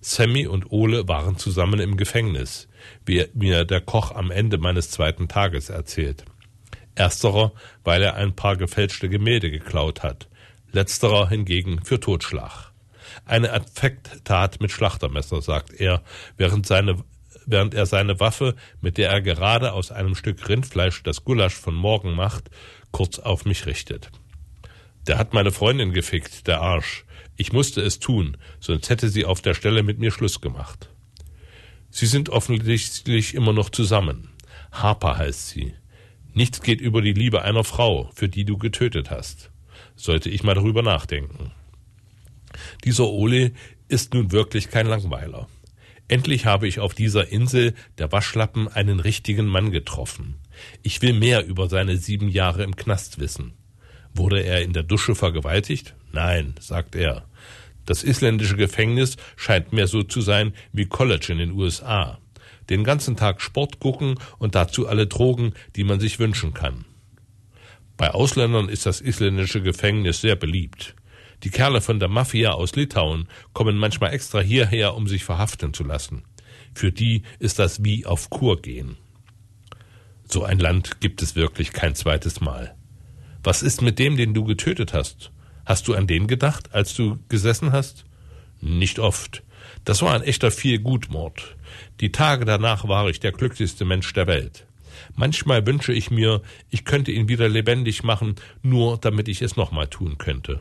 Sammy 0.00 0.46
und 0.46 0.70
Ole 0.70 1.08
waren 1.08 1.36
zusammen 1.36 1.80
im 1.80 1.96
Gefängnis, 1.96 2.68
wie 3.04 3.26
mir 3.34 3.64
der 3.64 3.80
Koch 3.80 4.12
am 4.12 4.30
Ende 4.30 4.58
meines 4.58 4.90
zweiten 4.90 5.26
Tages 5.26 5.70
erzählt. 5.70 6.24
Ersterer, 6.94 7.52
weil 7.82 8.00
er 8.02 8.14
ein 8.14 8.36
paar 8.36 8.56
gefälschte 8.56 9.08
Gemälde 9.08 9.50
geklaut 9.50 10.04
hat. 10.04 10.28
letzterer 10.72 11.28
hingegen 11.28 11.84
für 11.84 11.98
Totschlag. 11.98 12.69
Eine 13.30 13.52
Affekttat 13.52 14.60
mit 14.60 14.72
Schlachtermesser, 14.72 15.40
sagt 15.40 15.72
er, 15.72 16.02
während, 16.36 16.66
seine, 16.66 17.04
während 17.46 17.74
er 17.74 17.86
seine 17.86 18.18
Waffe, 18.18 18.56
mit 18.80 18.98
der 18.98 19.08
er 19.08 19.22
gerade 19.22 19.72
aus 19.72 19.92
einem 19.92 20.16
Stück 20.16 20.48
Rindfleisch 20.48 21.04
das 21.04 21.22
Gulasch 21.22 21.54
von 21.54 21.76
morgen 21.76 22.16
macht, 22.16 22.50
kurz 22.90 23.20
auf 23.20 23.44
mich 23.44 23.66
richtet. 23.66 24.10
Der 25.06 25.16
hat 25.16 25.32
meine 25.32 25.52
Freundin 25.52 25.92
gefickt, 25.92 26.48
der 26.48 26.60
Arsch. 26.60 27.04
Ich 27.36 27.52
musste 27.52 27.82
es 27.82 28.00
tun, 28.00 28.36
sonst 28.58 28.90
hätte 28.90 29.08
sie 29.08 29.24
auf 29.24 29.40
der 29.40 29.54
Stelle 29.54 29.84
mit 29.84 30.00
mir 30.00 30.10
Schluss 30.10 30.40
gemacht. 30.40 30.90
Sie 31.88 32.06
sind 32.06 32.30
offensichtlich 32.30 33.34
immer 33.36 33.52
noch 33.52 33.70
zusammen. 33.70 34.32
Harper 34.72 35.18
heißt 35.18 35.50
sie. 35.50 35.72
Nichts 36.34 36.62
geht 36.62 36.80
über 36.80 37.00
die 37.00 37.12
Liebe 37.12 37.42
einer 37.42 37.62
Frau, 37.62 38.10
für 38.12 38.28
die 38.28 38.44
du 38.44 38.58
getötet 38.58 39.12
hast. 39.12 39.52
Sollte 39.94 40.30
ich 40.30 40.42
mal 40.42 40.54
darüber 40.56 40.82
nachdenken. 40.82 41.52
Dieser 42.84 43.06
Ole 43.06 43.52
ist 43.88 44.14
nun 44.14 44.32
wirklich 44.32 44.70
kein 44.70 44.86
Langweiler. 44.86 45.48
Endlich 46.08 46.44
habe 46.44 46.66
ich 46.66 46.80
auf 46.80 46.94
dieser 46.94 47.28
Insel 47.28 47.74
der 47.98 48.10
Waschlappen 48.10 48.66
einen 48.66 48.98
richtigen 48.98 49.46
Mann 49.46 49.70
getroffen. 49.70 50.36
Ich 50.82 51.02
will 51.02 51.12
mehr 51.12 51.46
über 51.46 51.68
seine 51.68 51.96
sieben 51.96 52.28
Jahre 52.28 52.64
im 52.64 52.74
Knast 52.74 53.20
wissen. 53.20 53.52
Wurde 54.12 54.42
er 54.42 54.62
in 54.62 54.72
der 54.72 54.82
Dusche 54.82 55.14
vergewaltigt? 55.14 55.94
Nein, 56.12 56.54
sagt 56.58 56.96
er. 56.96 57.26
Das 57.86 58.02
isländische 58.02 58.56
Gefängnis 58.56 59.16
scheint 59.36 59.72
mehr 59.72 59.86
so 59.86 60.02
zu 60.02 60.20
sein 60.20 60.52
wie 60.72 60.86
College 60.86 61.28
in 61.30 61.38
den 61.38 61.52
USA. 61.52 62.18
Den 62.68 62.84
ganzen 62.84 63.16
Tag 63.16 63.40
Sport 63.40 63.80
gucken 63.80 64.16
und 64.38 64.54
dazu 64.54 64.88
alle 64.88 65.06
Drogen, 65.06 65.54
die 65.76 65.84
man 65.84 66.00
sich 66.00 66.18
wünschen 66.18 66.54
kann. 66.54 66.84
Bei 67.96 68.10
Ausländern 68.10 68.68
ist 68.68 68.86
das 68.86 69.00
isländische 69.00 69.62
Gefängnis 69.62 70.20
sehr 70.20 70.36
beliebt. 70.36 70.94
Die 71.42 71.50
Kerle 71.50 71.80
von 71.80 71.98
der 71.98 72.08
Mafia 72.08 72.52
aus 72.52 72.76
Litauen 72.76 73.28
kommen 73.52 73.76
manchmal 73.76 74.12
extra 74.12 74.40
hierher, 74.40 74.94
um 74.94 75.06
sich 75.06 75.24
verhaften 75.24 75.72
zu 75.72 75.84
lassen. 75.84 76.24
Für 76.74 76.92
die 76.92 77.22
ist 77.38 77.58
das 77.58 77.82
wie 77.82 78.06
auf 78.06 78.30
Kur 78.30 78.60
gehen. 78.60 78.96
So 80.24 80.44
ein 80.44 80.58
Land 80.58 81.00
gibt 81.00 81.22
es 81.22 81.34
wirklich 81.34 81.72
kein 81.72 81.94
zweites 81.94 82.40
Mal. 82.40 82.76
Was 83.42 83.62
ist 83.62 83.82
mit 83.82 83.98
dem, 83.98 84.16
den 84.16 84.34
du 84.34 84.44
getötet 84.44 84.92
hast? 84.92 85.32
Hast 85.64 85.88
du 85.88 85.94
an 85.94 86.06
den 86.06 86.26
gedacht, 86.26 86.74
als 86.74 86.94
du 86.94 87.18
gesessen 87.28 87.72
hast? 87.72 88.04
Nicht 88.60 88.98
oft. 88.98 89.42
Das 89.84 90.02
war 90.02 90.14
ein 90.14 90.22
echter 90.22 90.50
Vielgutmord. 90.50 91.56
Die 92.00 92.12
Tage 92.12 92.44
danach 92.44 92.86
war 92.86 93.08
ich 93.08 93.20
der 93.20 93.32
glücklichste 93.32 93.84
Mensch 93.84 94.12
der 94.12 94.26
Welt. 94.26 94.66
Manchmal 95.16 95.66
wünsche 95.66 95.92
ich 95.92 96.10
mir, 96.10 96.42
ich 96.68 96.84
könnte 96.84 97.12
ihn 97.12 97.28
wieder 97.28 97.48
lebendig 97.48 98.02
machen, 98.02 98.34
nur 98.62 98.98
damit 98.98 99.28
ich 99.28 99.42
es 99.42 99.56
nochmal 99.56 99.88
tun 99.88 100.18
könnte. 100.18 100.60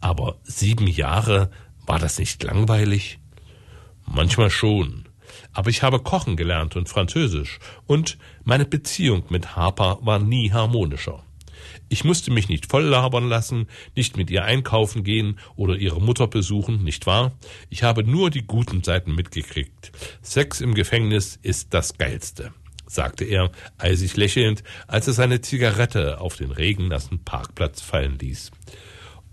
Aber 0.00 0.38
sieben 0.44 0.86
Jahre, 0.86 1.50
war 1.86 1.98
das 1.98 2.18
nicht 2.18 2.42
langweilig? 2.42 3.18
Manchmal 4.04 4.50
schon. 4.50 5.04
Aber 5.52 5.70
ich 5.70 5.82
habe 5.82 6.00
kochen 6.00 6.36
gelernt 6.36 6.76
und 6.76 6.88
Französisch, 6.88 7.58
und 7.86 8.18
meine 8.44 8.64
Beziehung 8.64 9.24
mit 9.28 9.56
Harper 9.56 9.98
war 10.02 10.18
nie 10.18 10.52
harmonischer. 10.52 11.24
Ich 11.88 12.04
musste 12.04 12.30
mich 12.30 12.48
nicht 12.48 12.66
voll 12.66 12.84
labern 12.84 13.28
lassen, 13.28 13.66
nicht 13.96 14.16
mit 14.16 14.30
ihr 14.30 14.44
einkaufen 14.44 15.04
gehen 15.04 15.38
oder 15.56 15.76
ihre 15.76 16.00
Mutter 16.00 16.26
besuchen, 16.26 16.84
nicht 16.84 17.06
wahr? 17.06 17.32
Ich 17.70 17.82
habe 17.82 18.04
nur 18.04 18.30
die 18.30 18.46
guten 18.46 18.84
Seiten 18.84 19.14
mitgekriegt. 19.14 19.92
Sex 20.22 20.60
im 20.60 20.74
Gefängnis 20.74 21.38
ist 21.42 21.72
das 21.74 21.96
Geilste, 21.96 22.52
sagte 22.86 23.24
er, 23.24 23.50
eisig 23.78 24.16
lächelnd, 24.16 24.62
als 24.86 25.06
er 25.08 25.14
seine 25.14 25.40
Zigarette 25.40 26.20
auf 26.20 26.36
den 26.36 26.50
regennassen 26.50 27.24
Parkplatz 27.24 27.80
fallen 27.80 28.18
ließ 28.18 28.52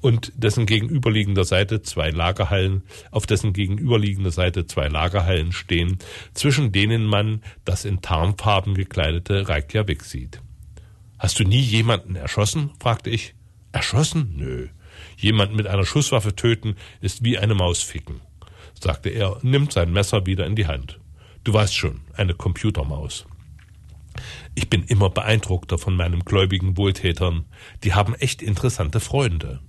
und 0.06 0.32
dessen 0.36 0.68
gegenüberliegender 0.68 1.46
Seite 1.46 1.82
zwei 1.82 2.12
Lagerhallen, 2.12 2.84
auf 3.10 3.26
dessen 3.26 3.54
gegenüberliegender 3.54 4.30
Seite 4.30 4.68
zwei 4.68 4.88
Lagerhallen 4.88 5.52
stehen, 5.52 5.98
zwischen 6.36 6.72
denen 6.72 7.06
man 7.06 7.42
das 7.66 7.86
in 7.86 8.02
Tarnfarben 8.02 8.76
gekleidete 8.76 9.50
Reykjavik 9.50 10.04
sieht. 10.04 10.42
Hast 11.18 11.40
du 11.40 11.44
nie 11.44 11.60
jemanden 11.60 12.16
erschossen? 12.16 12.70
fragte 12.80 13.10
ich. 13.10 13.34
Erschossen? 13.72 14.36
Nö. 14.36 14.68
Jemanden 15.18 15.56
mit 15.56 15.66
einer 15.66 15.86
Schusswaffe 15.86 16.36
töten 16.36 16.76
ist 17.02 17.24
wie 17.24 17.40
eine 17.40 17.56
Maus 17.56 17.82
ficken, 17.82 18.22
sagte 18.80 19.10
er, 19.10 19.40
nimmt 19.42 19.74
sein 19.74 19.92
Messer 19.92 20.28
wieder 20.28 20.46
in 20.46 20.56
die 20.56 20.68
Hand. 20.68 21.00
Du 21.44 21.52
weißt 21.52 21.76
schon, 21.76 22.02
eine 22.14 22.36
Computermaus. 22.36 23.26
Ich 24.54 24.70
bin 24.70 24.84
immer 24.84 25.10
beeindruckter 25.10 25.80
von 25.80 25.96
meinen 25.96 26.20
gläubigen 26.20 26.78
Wohltätern. 26.78 27.46
Die 27.84 27.96
haben 27.96 28.14
echt 28.14 28.44
interessante 28.44 29.00
Freunde. 29.00 29.62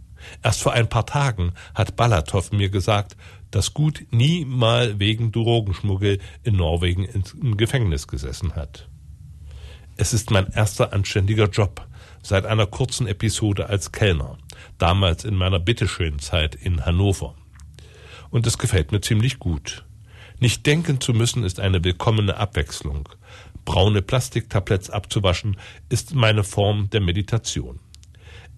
Erst 0.42 0.62
vor 0.62 0.72
ein 0.72 0.88
paar 0.88 1.06
Tagen 1.06 1.52
hat 1.74 1.96
Balatow 1.96 2.52
mir 2.52 2.70
gesagt, 2.70 3.16
dass 3.50 3.74
Gut 3.74 4.06
nie 4.10 4.44
mal 4.44 4.98
wegen 4.98 5.32
Drogenschmuggel 5.32 6.18
in 6.42 6.56
Norwegen 6.56 7.04
im 7.04 7.56
Gefängnis 7.56 8.06
gesessen 8.06 8.54
hat. 8.54 8.88
Es 9.96 10.12
ist 10.12 10.30
mein 10.30 10.48
erster 10.48 10.92
anständiger 10.92 11.48
Job 11.48 11.86
seit 12.22 12.44
einer 12.44 12.66
kurzen 12.66 13.06
Episode 13.06 13.68
als 13.68 13.92
Kellner, 13.92 14.36
damals 14.78 15.24
in 15.24 15.36
meiner 15.36 15.60
Bitteschön-Zeit 15.60 16.54
in 16.54 16.84
Hannover. 16.84 17.34
Und 18.30 18.46
es 18.46 18.58
gefällt 18.58 18.92
mir 18.92 19.00
ziemlich 19.00 19.38
gut. 19.38 19.84
Nicht 20.38 20.66
denken 20.66 21.00
zu 21.00 21.14
müssen 21.14 21.44
ist 21.44 21.60
eine 21.60 21.82
willkommene 21.82 22.36
Abwechslung. 22.36 23.08
Braune 23.64 24.02
Plastiktabletts 24.02 24.90
abzuwaschen 24.90 25.56
ist 25.88 26.14
meine 26.14 26.44
Form 26.44 26.90
der 26.90 27.00
Meditation. 27.00 27.80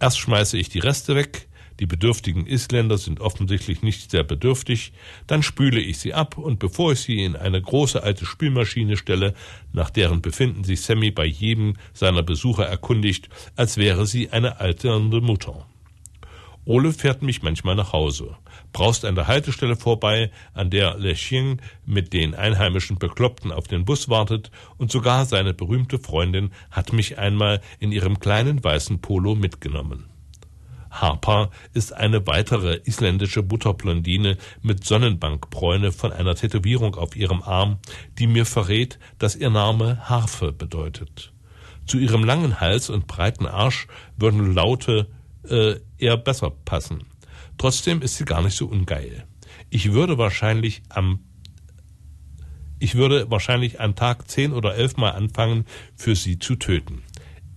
Erst 0.00 0.18
schmeiße 0.18 0.58
ich 0.58 0.68
die 0.68 0.80
Reste 0.80 1.14
weg, 1.14 1.47
die 1.80 1.86
bedürftigen 1.86 2.46
Isländer 2.46 2.98
sind 2.98 3.20
offensichtlich 3.20 3.82
nicht 3.82 4.10
sehr 4.10 4.24
bedürftig, 4.24 4.92
dann 5.26 5.42
spüle 5.42 5.80
ich 5.80 5.98
sie 5.98 6.14
ab 6.14 6.36
und 6.36 6.58
bevor 6.58 6.92
ich 6.92 7.00
sie 7.00 7.22
in 7.22 7.36
eine 7.36 7.60
große 7.60 8.02
alte 8.02 8.26
Spülmaschine 8.26 8.96
stelle, 8.96 9.34
nach 9.72 9.90
deren 9.90 10.20
Befinden 10.20 10.64
sich 10.64 10.82
Sammy 10.82 11.10
bei 11.10 11.24
jedem 11.24 11.74
seiner 11.92 12.22
Besucher 12.22 12.66
erkundigt, 12.66 13.28
als 13.56 13.76
wäre 13.76 14.06
sie 14.06 14.30
eine 14.30 14.60
alternde 14.60 15.20
Mutter. 15.20 15.66
Ole 16.64 16.92
fährt 16.92 17.22
mich 17.22 17.42
manchmal 17.42 17.76
nach 17.76 17.94
Hause, 17.94 18.36
braust 18.74 19.06
an 19.06 19.14
der 19.14 19.26
Haltestelle 19.26 19.74
vorbei, 19.74 20.30
an 20.52 20.68
der 20.68 20.98
Lechien 20.98 21.62
mit 21.86 22.12
den 22.12 22.34
einheimischen 22.34 22.98
Bekloppten 22.98 23.52
auf 23.52 23.68
den 23.68 23.86
Bus 23.86 24.10
wartet, 24.10 24.50
und 24.76 24.92
sogar 24.92 25.24
seine 25.24 25.54
berühmte 25.54 25.98
Freundin 25.98 26.50
hat 26.70 26.92
mich 26.92 27.18
einmal 27.18 27.62
in 27.78 27.90
ihrem 27.90 28.20
kleinen 28.20 28.62
weißen 28.62 29.00
Polo 29.00 29.34
mitgenommen. 29.34 30.10
Harper 31.00 31.50
ist 31.74 31.92
eine 31.92 32.26
weitere 32.26 32.80
isländische 32.84 33.42
Butterblondine 33.42 34.36
mit 34.62 34.84
Sonnenbankbräune 34.84 35.92
von 35.92 36.12
einer 36.12 36.34
Tätowierung 36.34 36.94
auf 36.96 37.16
ihrem 37.16 37.42
Arm, 37.42 37.78
die 38.18 38.26
mir 38.26 38.46
verrät, 38.46 38.98
dass 39.18 39.36
ihr 39.36 39.50
Name 39.50 40.08
Harfe 40.08 40.52
bedeutet. 40.52 41.32
Zu 41.86 41.98
ihrem 41.98 42.24
langen 42.24 42.60
Hals 42.60 42.90
und 42.90 43.06
breiten 43.06 43.46
Arsch 43.46 43.86
würden 44.16 44.54
Laute 44.54 45.08
äh, 45.48 45.76
eher 45.96 46.16
besser 46.16 46.50
passen. 46.50 47.04
Trotzdem 47.56 48.02
ist 48.02 48.16
sie 48.16 48.24
gar 48.24 48.42
nicht 48.42 48.56
so 48.56 48.66
ungeil. 48.66 49.24
Ich 49.70 49.92
würde 49.92 50.18
wahrscheinlich 50.18 50.82
am 50.88 51.20
ich 52.80 52.94
würde 52.94 53.28
wahrscheinlich 53.28 53.80
an 53.80 53.96
Tag 53.96 54.30
zehn 54.30 54.52
oder 54.52 54.76
elf 54.76 54.96
Mal 54.96 55.10
anfangen, 55.10 55.64
für 55.96 56.14
sie 56.14 56.38
zu 56.38 56.54
töten 56.54 57.02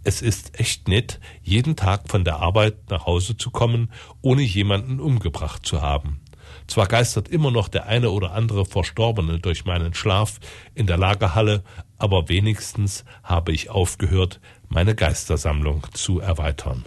es 0.03 0.21
ist 0.21 0.59
echt 0.59 0.87
nett, 0.87 1.19
jeden 1.41 1.75
Tag 1.75 2.09
von 2.09 2.23
der 2.23 2.37
Arbeit 2.37 2.89
nach 2.89 3.05
Hause 3.05 3.37
zu 3.37 3.51
kommen, 3.51 3.91
ohne 4.21 4.41
jemanden 4.41 4.99
umgebracht 4.99 5.65
zu 5.65 5.81
haben. 5.81 6.19
Zwar 6.67 6.87
geistert 6.87 7.27
immer 7.27 7.51
noch 7.51 7.67
der 7.67 7.85
eine 7.85 8.11
oder 8.11 8.33
andere 8.33 8.65
Verstorbene 8.65 9.39
durch 9.39 9.65
meinen 9.65 9.93
Schlaf 9.93 10.39
in 10.73 10.87
der 10.87 10.97
Lagerhalle, 10.97 11.63
aber 11.97 12.29
wenigstens 12.29 13.05
habe 13.23 13.51
ich 13.51 13.69
aufgehört, 13.69 14.39
meine 14.69 14.95
Geistersammlung 14.95 15.85
zu 15.93 16.19
erweitern. 16.19 16.85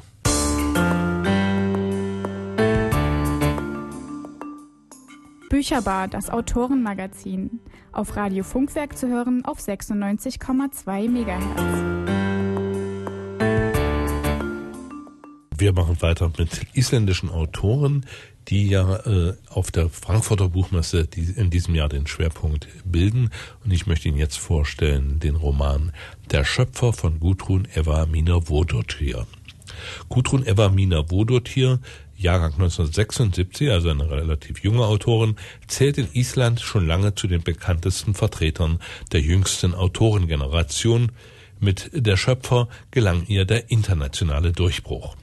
Bücherbar, 5.50 6.08
das 6.08 6.30
Autorenmagazin. 6.30 7.60
Auf 7.92 8.16
Radio 8.16 8.42
Funkwerk 8.42 8.98
zu 8.98 9.06
hören 9.06 9.44
auf 9.44 9.60
96,2 9.60 11.08
MHz. 11.08 12.13
Wir 15.64 15.72
machen 15.72 16.02
weiter 16.02 16.30
mit 16.36 16.66
isländischen 16.74 17.30
Autoren, 17.30 18.04
die 18.48 18.68
ja 18.68 18.96
äh, 19.06 19.32
auf 19.48 19.70
der 19.70 19.88
Frankfurter 19.88 20.50
Buchmesse 20.50 21.06
die 21.06 21.22
in 21.22 21.48
diesem 21.48 21.74
Jahr 21.74 21.88
den 21.88 22.06
Schwerpunkt 22.06 22.68
bilden. 22.84 23.30
Und 23.64 23.72
ich 23.72 23.86
möchte 23.86 24.08
Ihnen 24.08 24.18
jetzt 24.18 24.36
vorstellen 24.36 25.20
den 25.20 25.36
Roman 25.36 25.92
Der 26.30 26.44
Schöpfer 26.44 26.92
von 26.92 27.18
Gudrun 27.18 27.66
Eva 27.74 28.04
Mina 28.04 28.46
Wodottir. 28.46 29.26
Gudrun 30.10 30.44
Eva 30.44 30.68
Mina 30.68 31.10
Wodottir 31.10 31.80
Jahrgang 32.14 32.52
1976, 32.52 33.70
also 33.70 33.88
eine 33.88 34.10
relativ 34.10 34.62
junge 34.62 34.84
Autorin, 34.84 35.36
zählt 35.66 35.96
in 35.96 36.08
Island 36.12 36.60
schon 36.60 36.86
lange 36.86 37.14
zu 37.14 37.26
den 37.26 37.42
bekanntesten 37.42 38.12
Vertretern 38.12 38.80
der 39.12 39.22
jüngsten 39.22 39.74
Autorengeneration. 39.74 41.12
Mit 41.58 41.88
der 41.94 42.18
Schöpfer 42.18 42.68
gelang 42.90 43.24
ihr 43.28 43.46
der 43.46 43.70
internationale 43.70 44.52
Durchbruch. 44.52 45.16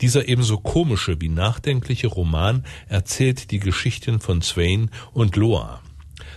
Dieser 0.00 0.28
ebenso 0.28 0.58
komische 0.58 1.20
wie 1.20 1.28
nachdenkliche 1.28 2.08
Roman 2.08 2.64
erzählt 2.88 3.50
die 3.50 3.60
Geschichten 3.60 4.20
von 4.20 4.42
Swain 4.42 4.90
und 5.12 5.36
Loa. 5.36 5.80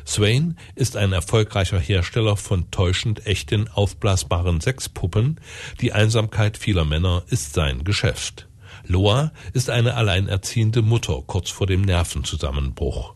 Swain 0.06 0.58
ist 0.76 0.98
ein 0.98 1.14
erfolgreicher 1.14 1.80
Hersteller 1.80 2.38
von 2.38 2.72
täuschend 2.72 3.26
echten 3.26 3.68
aufblasbaren 3.68 4.62
Sexpuppen. 4.62 5.40
Die 5.80 5.94
Einsamkeit 5.94 6.58
vieler 6.58 6.86
Männer 6.86 7.24
ist 7.30 7.54
sein 7.54 7.84
Geschäft. 7.84 8.48
Loa 8.86 9.32
ist 9.54 9.70
eine 9.70 9.96
alleinerziehende 9.96 10.82
Mutter 10.82 11.22
kurz 11.26 11.50
vor 11.50 11.68
dem 11.68 11.82
Nervenzusammenbruch. 11.82 13.14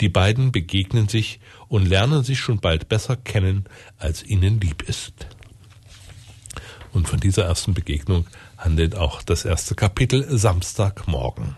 Die 0.00 0.08
beiden 0.08 0.52
begegnen 0.52 1.08
sich 1.08 1.40
und 1.68 1.88
lernen 1.88 2.24
sich 2.24 2.38
schon 2.38 2.60
bald 2.60 2.88
besser 2.88 3.16
kennen, 3.16 3.64
als 3.98 4.22
ihnen 4.22 4.60
lieb 4.60 4.82
ist. 4.82 5.26
Und 6.92 7.08
von 7.08 7.20
dieser 7.20 7.44
ersten 7.44 7.74
Begegnung 7.74 8.26
handelt 8.60 8.94
auch 8.94 9.22
das 9.22 9.44
erste 9.44 9.74
Kapitel 9.74 10.26
Samstagmorgen. 10.38 11.56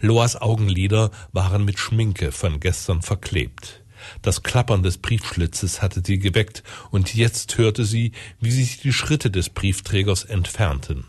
Loas 0.00 0.40
Augenlider 0.40 1.10
waren 1.32 1.64
mit 1.64 1.78
Schminke 1.78 2.32
von 2.32 2.60
gestern 2.60 3.02
verklebt. 3.02 3.82
Das 4.22 4.44
Klappern 4.44 4.82
des 4.82 4.98
Briefschlitzes 4.98 5.82
hatte 5.82 6.02
sie 6.04 6.18
geweckt, 6.18 6.62
und 6.90 7.14
jetzt 7.14 7.58
hörte 7.58 7.84
sie, 7.84 8.12
wie 8.40 8.52
sich 8.52 8.80
die 8.80 8.92
Schritte 8.92 9.30
des 9.30 9.50
Briefträgers 9.50 10.24
entfernten. 10.24 11.04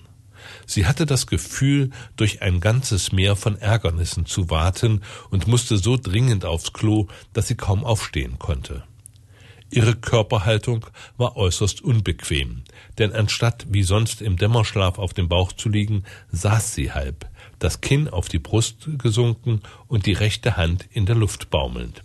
Sie 0.65 0.87
hatte 0.87 1.05
das 1.05 1.27
Gefühl, 1.27 1.91
durch 2.15 2.41
ein 2.41 2.59
ganzes 2.59 3.11
Meer 3.11 3.35
von 3.35 3.57
Ärgernissen 3.57 4.25
zu 4.25 4.49
warten 4.49 5.01
und 5.29 5.47
musste 5.47 5.77
so 5.77 5.97
dringend 5.97 6.45
aufs 6.45 6.73
Klo, 6.73 7.07
dass 7.33 7.47
sie 7.47 7.55
kaum 7.55 7.83
aufstehen 7.85 8.39
konnte. 8.39 8.83
Ihre 9.71 9.95
Körperhaltung 9.95 10.87
war 11.17 11.37
äußerst 11.37 11.81
unbequem, 11.81 12.63
denn 12.97 13.13
anstatt 13.13 13.67
wie 13.69 13.83
sonst 13.83 14.21
im 14.21 14.35
Dämmerschlaf 14.35 14.97
auf 14.97 15.13
dem 15.13 15.29
Bauch 15.29 15.53
zu 15.53 15.69
liegen, 15.69 16.05
saß 16.31 16.73
sie 16.73 16.91
halb, 16.91 17.29
das 17.59 17.81
Kinn 17.81 18.07
auf 18.07 18.29
die 18.29 18.39
Brust 18.39 18.89
gesunken 18.97 19.61
und 19.87 20.07
die 20.07 20.13
rechte 20.13 20.57
Hand 20.57 20.87
in 20.91 21.05
der 21.05 21.15
Luft 21.15 21.51
baumelnd. 21.51 22.01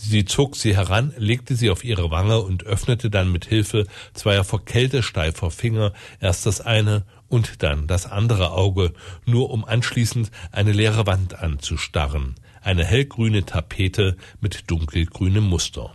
Sie 0.00 0.24
zog 0.24 0.56
sie 0.56 0.76
heran, 0.76 1.12
legte 1.16 1.56
sie 1.56 1.70
auf 1.70 1.84
ihre 1.84 2.10
Wange 2.10 2.40
und 2.40 2.64
öffnete 2.64 3.10
dann 3.10 3.30
mit 3.32 3.46
Hilfe 3.46 3.86
zweier 4.14 4.44
verkältesteifer 4.44 5.50
Finger 5.50 5.92
erst 6.20 6.46
das 6.46 6.60
eine 6.60 7.04
und 7.28 7.62
dann 7.62 7.86
das 7.86 8.06
andere 8.06 8.52
Auge, 8.52 8.94
nur 9.26 9.50
um 9.50 9.64
anschließend 9.64 10.30
eine 10.52 10.72
leere 10.72 11.06
Wand 11.06 11.38
anzustarren, 11.40 12.36
eine 12.62 12.84
hellgrüne 12.84 13.44
Tapete 13.44 14.16
mit 14.40 14.70
dunkelgrünem 14.70 15.44
Muster. 15.44 15.92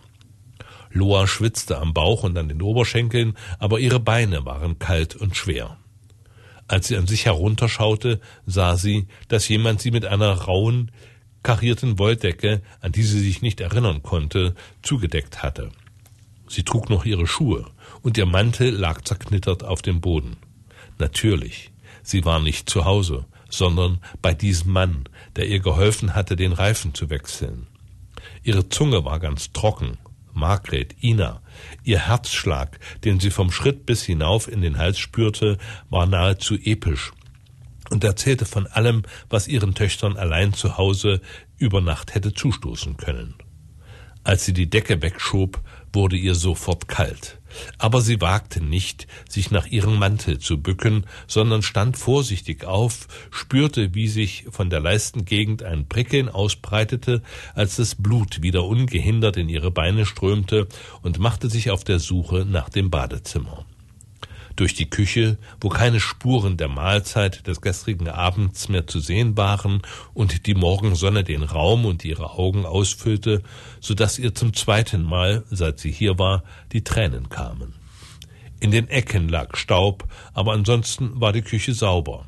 Loa 0.94 1.28
schwitzte 1.28 1.80
am 1.80 1.94
Bauch 1.94 2.24
und 2.24 2.38
an 2.38 2.48
den 2.48 2.62
Oberschenkeln, 2.62 3.36
aber 3.60 3.80
ihre 3.80 4.00
Beine 4.00 4.46
waren 4.46 4.80
kalt 4.80 5.16
und 5.16 5.36
schwer. 5.36 5.78
Als 6.68 6.88
sie 6.88 6.98
an 6.98 7.08
sich 7.08 7.26
herunterschaute, 7.26 8.22
sah 8.46 8.78
sie, 8.78 9.08
dass 9.28 9.50
jemand 9.50 9.82
sie 9.82 9.92
mit 9.92 10.06
einer 10.06 10.32
rauen, 10.32 10.92
karierten 11.42 12.00
Wolldecke, 12.00 12.62
an 12.80 12.92
die 12.94 13.04
sie 13.04 13.20
sich 13.20 13.42
nicht 13.42 13.60
erinnern 13.60 14.02
konnte, 14.02 14.56
zugedeckt 14.82 15.44
hatte. 15.44 15.72
Sie 16.48 16.64
trug 16.64 16.90
noch 16.90 17.06
ihre 17.06 17.28
Schuhe, 17.28 17.66
und 18.02 18.18
ihr 18.18 18.26
Mantel 18.26 18.70
lag 18.70 19.02
zerknittert 19.02 19.64
auf 19.64 19.82
dem 19.82 20.00
Boden. 20.00 20.38
Natürlich, 21.00 21.72
sie 22.02 22.24
war 22.24 22.40
nicht 22.40 22.70
zu 22.70 22.86
Hause, 22.86 23.26
sondern 23.50 24.00
bei 24.22 24.34
diesem 24.34 24.72
Mann, 24.72 25.04
der 25.36 25.48
ihr 25.48 25.60
geholfen 25.60 26.16
hatte, 26.16 26.36
den 26.36 26.54
Reifen 26.54 26.94
zu 26.94 27.10
wechseln. 27.10 27.68
Ihre 28.44 28.70
Zunge 28.70 29.04
war 29.04 29.20
ganz 29.20 29.52
trocken, 29.52 29.98
Margret, 30.34 30.96
Ina. 31.02 31.42
Ihr 31.84 32.08
Herzschlag, 32.08 32.80
den 33.04 33.20
sie 33.20 33.32
vom 33.32 33.52
Schritt 33.52 33.86
bis 33.86 34.04
hinauf 34.04 34.48
in 34.48 34.62
den 34.62 34.78
Hals 34.78 35.00
spürte, 35.00 35.58
war 35.90 36.06
nahezu 36.06 36.56
episch 36.56 37.12
und 37.90 38.04
erzählte 38.04 38.46
von 38.46 38.68
allem, 38.68 39.04
was 39.30 39.48
ihren 39.48 39.76
Töchtern 39.76 40.18
allein 40.18 40.54
zu 40.54 40.78
Hause 40.78 41.22
über 41.58 41.82
Nacht 41.82 42.16
hätte 42.16 42.34
zustoßen 42.34 42.98
können. 42.98 43.36
Als 44.24 44.46
sie 44.46 44.54
die 44.54 44.70
Decke 44.70 45.02
wegschob, 45.02 45.62
wurde 45.92 46.16
ihr 46.16 46.36
sofort 46.36 46.88
kalt. 46.88 47.40
Aber 47.78 48.02
sie 48.02 48.22
wagte 48.22 48.64
nicht, 48.64 49.08
sich 49.30 49.52
nach 49.52 49.68
ihrem 49.68 50.00
Mantel 50.00 50.40
zu 50.40 50.62
bücken, 50.62 51.06
sondern 51.28 51.62
stand 51.62 51.98
vorsichtig 51.98 52.66
auf, 52.66 53.08
spürte, 53.32 53.94
wie 53.96 54.08
sich 54.08 54.46
von 54.50 54.70
der 54.70 54.80
Leistengegend 54.80 55.64
ein 55.64 55.88
Prickeln 55.88 56.30
ausbreitete, 56.30 57.22
als 57.56 57.76
das 57.78 57.96
Blut 57.96 58.42
wieder 58.42 58.64
ungehindert 58.66 59.38
in 59.38 59.50
ihre 59.50 59.72
Beine 59.72 60.06
strömte, 60.06 60.68
und 61.02 61.20
machte 61.20 61.50
sich 61.50 61.72
auf 61.72 61.84
der 61.84 62.00
Suche 62.00 62.46
nach 62.50 62.70
dem 62.70 62.90
Badezimmer 62.90 63.66
durch 64.56 64.74
die 64.74 64.90
Küche, 64.90 65.38
wo 65.60 65.70
keine 65.70 66.00
Spuren 66.00 66.58
der 66.58 66.68
Mahlzeit 66.68 67.48
des 67.48 67.62
gestrigen 67.62 68.10
Abends 68.10 68.70
mehr 68.70 68.88
zu 68.88 69.00
sehen 69.00 69.38
waren 69.38 69.82
und 70.14 70.46
die 70.48 70.54
Morgensonne 70.54 71.24
den 71.24 71.44
Raum 71.44 71.86
und 71.86 72.06
ihre 72.06 72.32
Augen 72.32 72.66
ausfüllte, 72.66 73.44
so 73.80 73.94
dass 73.94 74.20
ihr 74.20 74.36
zum 74.36 74.54
zweiten 74.54 75.04
Mal, 75.04 75.44
seit 75.50 75.80
sie 75.80 75.92
hier 75.92 76.20
war, 76.20 76.44
die 76.72 76.84
Tränen 76.84 77.30
kamen. 77.30 77.74
In 78.60 78.72
den 78.72 78.88
Ecken 78.88 79.28
lag 79.28 79.58
Staub, 79.58 80.08
aber 80.34 80.54
ansonsten 80.54 81.20
war 81.20 81.34
die 81.34 81.42
Küche 81.42 81.74
sauber, 81.74 82.26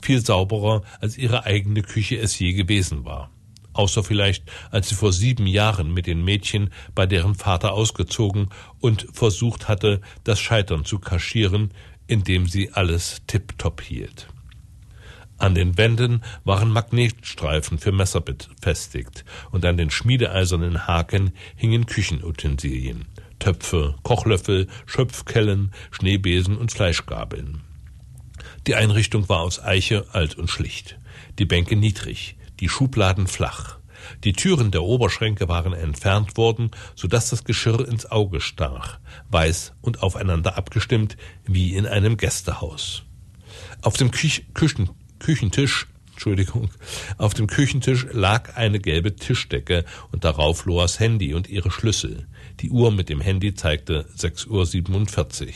viel 0.00 0.24
sauberer, 0.24 0.82
als 1.00 1.16
ihre 1.16 1.44
eigene 1.44 1.82
Küche 1.82 2.16
es 2.16 2.38
je 2.38 2.52
gewesen 2.52 3.04
war 3.04 3.30
außer 3.78 4.02
vielleicht, 4.02 4.44
als 4.70 4.88
sie 4.88 4.94
vor 4.94 5.12
sieben 5.12 5.46
Jahren 5.46 5.92
mit 5.92 6.06
den 6.06 6.24
Mädchen 6.24 6.70
bei 6.94 7.06
deren 7.06 7.34
Vater 7.34 7.72
ausgezogen 7.72 8.48
und 8.80 9.06
versucht 9.12 9.68
hatte, 9.68 10.00
das 10.24 10.40
Scheitern 10.40 10.84
zu 10.84 10.98
kaschieren, 10.98 11.70
indem 12.06 12.46
sie 12.46 12.72
alles 12.72 13.22
tipptopp 13.26 13.80
hielt. 13.80 14.28
An 15.38 15.54
den 15.54 15.76
Wänden 15.76 16.22
waren 16.44 16.70
Magnetstreifen 16.70 17.78
für 17.78 17.92
Messer 17.92 18.22
befestigt 18.22 19.24
und 19.50 19.64
an 19.66 19.76
den 19.76 19.90
schmiedeeisernen 19.90 20.86
Haken 20.86 21.32
hingen 21.56 21.84
Küchenutensilien, 21.84 23.04
Töpfe, 23.38 23.96
Kochlöffel, 24.02 24.66
Schöpfkellen, 24.86 25.72
Schneebesen 25.90 26.56
und 26.56 26.72
Fleischgabeln. 26.72 27.60
Die 28.66 28.74
Einrichtung 28.74 29.28
war 29.28 29.40
aus 29.40 29.62
Eiche 29.62 30.06
alt 30.12 30.36
und 30.36 30.48
schlicht, 30.48 30.98
die 31.38 31.44
Bänke 31.44 31.76
niedrig, 31.76 32.36
die 32.60 32.68
Schubladen 32.68 33.26
flach. 33.26 33.78
Die 34.24 34.32
Türen 34.32 34.70
der 34.70 34.82
Oberschränke 34.82 35.48
waren 35.48 35.72
entfernt 35.72 36.36
worden, 36.36 36.70
so 36.94 37.08
dass 37.08 37.30
das 37.30 37.44
Geschirr 37.44 37.86
ins 37.86 38.06
Auge 38.10 38.40
stach, 38.40 38.98
weiß 39.30 39.72
und 39.80 40.02
aufeinander 40.02 40.56
abgestimmt, 40.56 41.16
wie 41.44 41.74
in 41.74 41.86
einem 41.86 42.16
Gästehaus. 42.16 43.02
Auf 43.82 43.96
dem 43.96 44.10
Küch 44.10 44.44
Küchen 44.54 44.90
Küchentisch 45.18 45.86
Entschuldigung, 46.16 46.70
auf 47.18 47.34
dem 47.34 47.46
Küchentisch 47.46 48.06
lag 48.10 48.56
eine 48.56 48.80
gelbe 48.80 49.16
Tischdecke 49.16 49.84
und 50.12 50.24
darauf 50.24 50.64
Loas 50.64 50.98
Handy 50.98 51.34
und 51.34 51.46
ihre 51.46 51.70
Schlüssel. 51.70 52.26
Die 52.60 52.70
Uhr 52.70 52.90
mit 52.90 53.10
dem 53.10 53.20
Handy 53.20 53.54
zeigte 53.54 54.06
6.47 54.16 55.46
Uhr. 55.46 55.52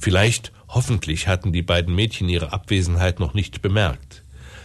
Vielleicht, 0.00 0.52
hoffentlich 0.66 1.28
hatten 1.28 1.52
die 1.52 1.62
beiden 1.62 1.94
Mädchen 1.94 2.28
ihre 2.28 2.52
Abwesenheit 2.52 3.20
noch 3.20 3.34
nicht 3.34 3.62
bemerkt. 3.62 4.07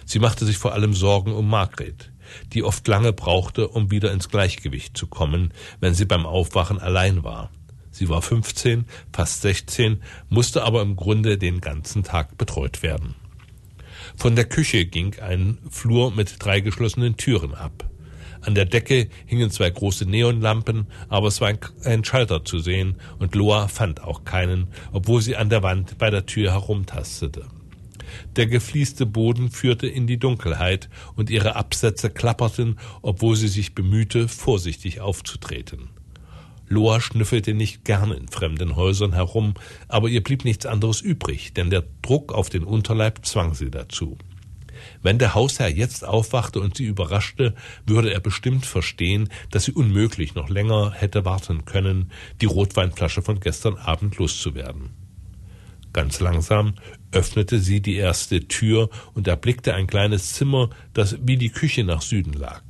Sie 0.05 0.19
machte 0.19 0.45
sich 0.45 0.57
vor 0.57 0.73
allem 0.73 0.93
Sorgen 0.93 1.33
um 1.33 1.49
Margret, 1.49 2.11
die 2.53 2.63
oft 2.63 2.87
lange 2.87 3.13
brauchte, 3.13 3.67
um 3.67 3.91
wieder 3.91 4.11
ins 4.11 4.29
Gleichgewicht 4.29 4.97
zu 4.97 5.07
kommen, 5.07 5.53
wenn 5.79 5.93
sie 5.93 6.05
beim 6.05 6.25
Aufwachen 6.25 6.79
allein 6.79 7.23
war. 7.23 7.49
Sie 7.91 8.09
war 8.09 8.21
15, 8.21 8.85
fast 9.13 9.41
16, 9.43 10.01
musste 10.29 10.63
aber 10.63 10.81
im 10.81 10.95
Grunde 10.95 11.37
den 11.37 11.61
ganzen 11.61 12.03
Tag 12.03 12.37
betreut 12.37 12.81
werden. 12.81 13.15
Von 14.15 14.35
der 14.35 14.45
Küche 14.45 14.85
ging 14.85 15.19
ein 15.19 15.59
Flur 15.69 16.11
mit 16.11 16.35
drei 16.39 16.59
geschlossenen 16.59 17.17
Türen 17.17 17.53
ab. 17.53 17.89
An 18.41 18.55
der 18.55 18.65
Decke 18.65 19.07
hingen 19.25 19.51
zwei 19.51 19.69
große 19.69 20.05
Neonlampen, 20.05 20.87
aber 21.07 21.27
es 21.27 21.39
war 21.39 21.53
ein 21.85 22.03
Schalter 22.03 22.43
zu 22.43 22.59
sehen, 22.59 22.97
und 23.19 23.35
Loa 23.35 23.67
fand 23.67 24.01
auch 24.01 24.25
keinen, 24.25 24.67
obwohl 24.91 25.21
sie 25.21 25.37
an 25.37 25.49
der 25.49 25.63
Wand 25.63 25.97
bei 25.97 26.09
der 26.09 26.25
Tür 26.25 26.51
herumtastete. 26.51 27.45
Der 28.35 28.47
gefließte 28.47 29.05
Boden 29.05 29.49
führte 29.49 29.87
in 29.87 30.07
die 30.07 30.17
Dunkelheit, 30.17 30.89
und 31.15 31.29
ihre 31.29 31.55
Absätze 31.55 32.09
klapperten, 32.09 32.79
obwohl 33.01 33.35
sie 33.35 33.47
sich 33.47 33.75
bemühte, 33.75 34.27
vorsichtig 34.27 35.01
aufzutreten. 35.01 35.89
Loa 36.67 37.01
schnüffelte 37.01 37.53
nicht 37.53 37.85
gern 37.85 38.11
in 38.11 38.27
fremden 38.27 38.75
Häusern 38.75 39.13
herum, 39.13 39.53
aber 39.87 40.09
ihr 40.09 40.23
blieb 40.23 40.45
nichts 40.45 40.65
anderes 40.65 41.01
übrig, 41.01 41.53
denn 41.53 41.69
der 41.69 41.83
Druck 42.01 42.33
auf 42.33 42.49
den 42.49 42.63
Unterleib 42.63 43.25
zwang 43.25 43.53
sie 43.53 43.69
dazu. 43.69 44.17
Wenn 45.01 45.19
der 45.19 45.35
Hausherr 45.35 45.69
jetzt 45.69 46.05
aufwachte 46.05 46.59
und 46.59 46.77
sie 46.77 46.85
überraschte, 46.85 47.53
würde 47.85 48.13
er 48.13 48.19
bestimmt 48.19 48.65
verstehen, 48.65 49.29
dass 49.51 49.65
sie 49.65 49.73
unmöglich 49.73 50.35
noch 50.35 50.49
länger 50.49 50.91
hätte 50.91 51.25
warten 51.25 51.65
können, 51.65 52.11
die 52.41 52.45
Rotweinflasche 52.45 53.21
von 53.21 53.39
gestern 53.39 53.75
Abend 53.77 54.17
loszuwerden. 54.17 54.89
Ganz 55.93 56.19
langsam 56.19 56.73
öffnete 57.13 57.59
sie 57.59 57.81
die 57.81 57.95
erste 57.95 58.47
Tür 58.47 58.89
und 59.13 59.27
erblickte 59.27 59.73
ein 59.73 59.87
kleines 59.87 60.33
Zimmer, 60.33 60.69
das 60.93 61.17
wie 61.21 61.37
die 61.37 61.49
Küche 61.49 61.83
nach 61.83 62.01
Süden 62.01 62.33
lag. 62.33 62.63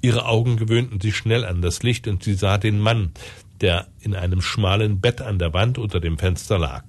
Ihre 0.00 0.26
Augen 0.26 0.56
gewöhnten 0.56 1.00
sich 1.00 1.16
schnell 1.16 1.44
an 1.44 1.62
das 1.62 1.82
Licht 1.82 2.06
und 2.08 2.22
sie 2.22 2.34
sah 2.34 2.58
den 2.58 2.78
Mann, 2.78 3.12
der 3.60 3.88
in 4.00 4.14
einem 4.14 4.42
schmalen 4.42 5.00
Bett 5.00 5.22
an 5.22 5.38
der 5.38 5.54
Wand 5.54 5.78
unter 5.78 6.00
dem 6.00 6.18
Fenster 6.18 6.58
lag. 6.58 6.84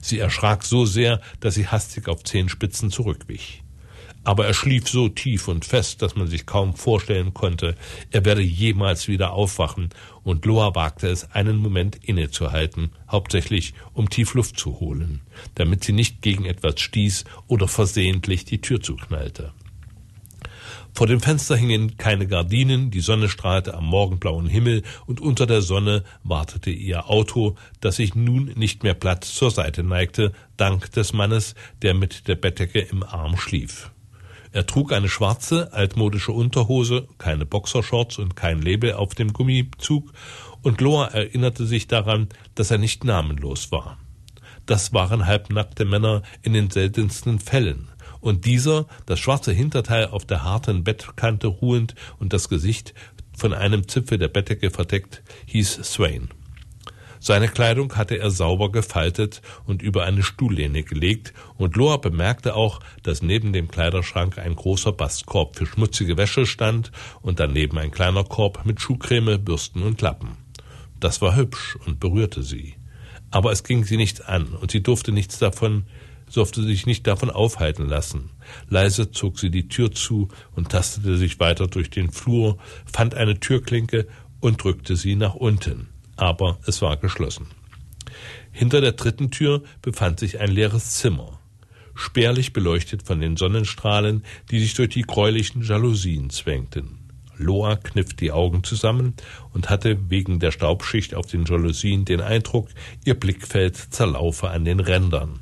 Sie 0.00 0.18
erschrak 0.18 0.64
so 0.64 0.84
sehr, 0.84 1.20
dass 1.40 1.54
sie 1.54 1.68
hastig 1.68 2.08
auf 2.08 2.24
Zehenspitzen 2.24 2.90
zurückwich. 2.90 3.62
Aber 4.28 4.44
er 4.44 4.52
schlief 4.52 4.90
so 4.90 5.08
tief 5.08 5.48
und 5.48 5.64
fest, 5.64 6.02
dass 6.02 6.14
man 6.14 6.26
sich 6.26 6.44
kaum 6.44 6.76
vorstellen 6.76 7.32
konnte, 7.32 7.76
er 8.10 8.26
werde 8.26 8.42
jemals 8.42 9.08
wieder 9.08 9.32
aufwachen, 9.32 9.88
und 10.22 10.44
Loa 10.44 10.74
wagte 10.74 11.08
es, 11.08 11.30
einen 11.30 11.56
Moment 11.56 11.96
innezuhalten, 12.04 12.90
hauptsächlich 13.10 13.72
um 13.94 14.10
tief 14.10 14.34
Luft 14.34 14.58
zu 14.58 14.80
holen, 14.80 15.22
damit 15.54 15.82
sie 15.82 15.94
nicht 15.94 16.20
gegen 16.20 16.44
etwas 16.44 16.78
stieß 16.78 17.24
oder 17.46 17.68
versehentlich 17.68 18.44
die 18.44 18.60
Tür 18.60 18.82
zuknallte. 18.82 19.54
Vor 20.92 21.06
dem 21.06 21.20
Fenster 21.20 21.56
hingen 21.56 21.96
keine 21.96 22.26
Gardinen, 22.26 22.90
die 22.90 23.00
Sonne 23.00 23.30
strahlte 23.30 23.72
am 23.72 23.86
morgenblauen 23.86 24.46
Himmel 24.46 24.82
und 25.06 25.22
unter 25.22 25.46
der 25.46 25.62
Sonne 25.62 26.04
wartete 26.22 26.68
ihr 26.68 27.08
Auto, 27.08 27.56
das 27.80 27.96
sich 27.96 28.14
nun 28.14 28.52
nicht 28.56 28.82
mehr 28.82 28.92
platt 28.92 29.24
zur 29.24 29.50
Seite 29.50 29.82
neigte, 29.82 30.34
dank 30.58 30.92
des 30.92 31.14
Mannes, 31.14 31.54
der 31.80 31.94
mit 31.94 32.28
der 32.28 32.34
Bettdecke 32.34 32.80
im 32.80 33.02
Arm 33.02 33.38
schlief. 33.38 33.90
Er 34.52 34.66
trug 34.66 34.92
eine 34.92 35.08
schwarze, 35.08 35.72
altmodische 35.72 36.32
Unterhose, 36.32 37.06
keine 37.18 37.46
Boxershorts 37.46 38.18
und 38.18 38.36
kein 38.36 38.62
Label 38.62 38.94
auf 38.94 39.14
dem 39.14 39.32
Gummizug, 39.32 40.12
und 40.62 40.80
Loa 40.80 41.06
erinnerte 41.06 41.66
sich 41.66 41.86
daran, 41.86 42.28
dass 42.54 42.70
er 42.70 42.78
nicht 42.78 43.04
namenlos 43.04 43.70
war. 43.70 43.98
Das 44.66 44.92
waren 44.92 45.26
halbnackte 45.26 45.84
Männer 45.84 46.22
in 46.42 46.52
den 46.52 46.70
seltensten 46.70 47.38
Fällen, 47.38 47.88
und 48.20 48.44
dieser, 48.46 48.86
das 49.06 49.20
schwarze 49.20 49.52
Hinterteil 49.52 50.06
auf 50.06 50.24
der 50.24 50.42
harten 50.42 50.84
Bettkante 50.84 51.46
ruhend 51.46 51.94
und 52.18 52.32
das 52.32 52.48
Gesicht 52.48 52.94
von 53.36 53.52
einem 53.52 53.86
Zipfel 53.86 54.18
der 54.18 54.28
Bettdecke 54.28 54.70
verdeckt, 54.70 55.22
hieß 55.46 55.80
Swain. 55.84 56.28
Seine 57.20 57.48
Kleidung 57.48 57.96
hatte 57.96 58.18
er 58.18 58.30
sauber 58.30 58.70
gefaltet 58.70 59.42
und 59.66 59.82
über 59.82 60.04
eine 60.04 60.22
Stuhllehne 60.22 60.82
gelegt, 60.82 61.32
und 61.56 61.76
Loa 61.76 61.96
bemerkte 61.96 62.54
auch, 62.54 62.80
dass 63.02 63.22
neben 63.22 63.52
dem 63.52 63.68
Kleiderschrank 63.68 64.38
ein 64.38 64.54
großer 64.54 64.92
Bastkorb 64.92 65.56
für 65.56 65.66
schmutzige 65.66 66.16
Wäsche 66.16 66.46
stand 66.46 66.92
und 67.22 67.40
daneben 67.40 67.78
ein 67.78 67.90
kleiner 67.90 68.24
Korb 68.24 68.64
mit 68.64 68.80
Schuhcreme, 68.80 69.38
Bürsten 69.38 69.82
und 69.82 70.00
Lappen. 70.00 70.36
Das 71.00 71.20
war 71.20 71.36
hübsch 71.36 71.76
und 71.86 72.00
berührte 72.00 72.42
sie. 72.42 72.74
Aber 73.30 73.52
es 73.52 73.62
ging 73.62 73.84
sie 73.84 73.96
nichts 73.96 74.20
an, 74.20 74.54
und 74.54 74.70
sie 74.70 74.82
durfte 74.82 75.12
nichts 75.12 75.38
davon 75.38 75.84
durfte 76.34 76.62
sich 76.62 76.86
nicht 76.86 77.06
davon 77.06 77.30
aufhalten 77.30 77.88
lassen. 77.88 78.30
Leise 78.68 79.10
zog 79.10 79.38
sie 79.38 79.50
die 79.50 79.68
Tür 79.68 79.92
zu 79.92 80.28
und 80.54 80.70
tastete 80.70 81.16
sich 81.16 81.40
weiter 81.40 81.66
durch 81.66 81.90
den 81.90 82.10
Flur, 82.10 82.58
fand 82.84 83.14
eine 83.14 83.40
Türklinke 83.40 84.06
und 84.40 84.62
drückte 84.62 84.96
sie 84.96 85.16
nach 85.16 85.34
unten. 85.34 85.88
Aber 86.18 86.58
es 86.66 86.82
war 86.82 86.96
geschlossen. 86.96 87.46
Hinter 88.50 88.80
der 88.80 88.92
dritten 88.92 89.30
Tür 89.30 89.62
befand 89.82 90.18
sich 90.18 90.40
ein 90.40 90.50
leeres 90.50 90.96
Zimmer, 90.96 91.38
spärlich 91.94 92.52
beleuchtet 92.52 93.04
von 93.04 93.20
den 93.20 93.36
Sonnenstrahlen, 93.36 94.24
die 94.50 94.58
sich 94.58 94.74
durch 94.74 94.88
die 94.88 95.02
gräulichen 95.02 95.62
Jalousien 95.62 96.28
zwängten. 96.30 96.98
Loa 97.36 97.76
kniff 97.76 98.14
die 98.14 98.32
Augen 98.32 98.64
zusammen 98.64 99.14
und 99.54 99.70
hatte 99.70 100.10
wegen 100.10 100.40
der 100.40 100.50
Staubschicht 100.50 101.14
auf 101.14 101.26
den 101.26 101.44
Jalousien 101.44 102.04
den 102.04 102.20
Eindruck, 102.20 102.68
ihr 103.04 103.14
Blickfeld 103.14 103.76
zerlaufe 103.76 104.50
an 104.50 104.64
den 104.64 104.80
Rändern. 104.80 105.38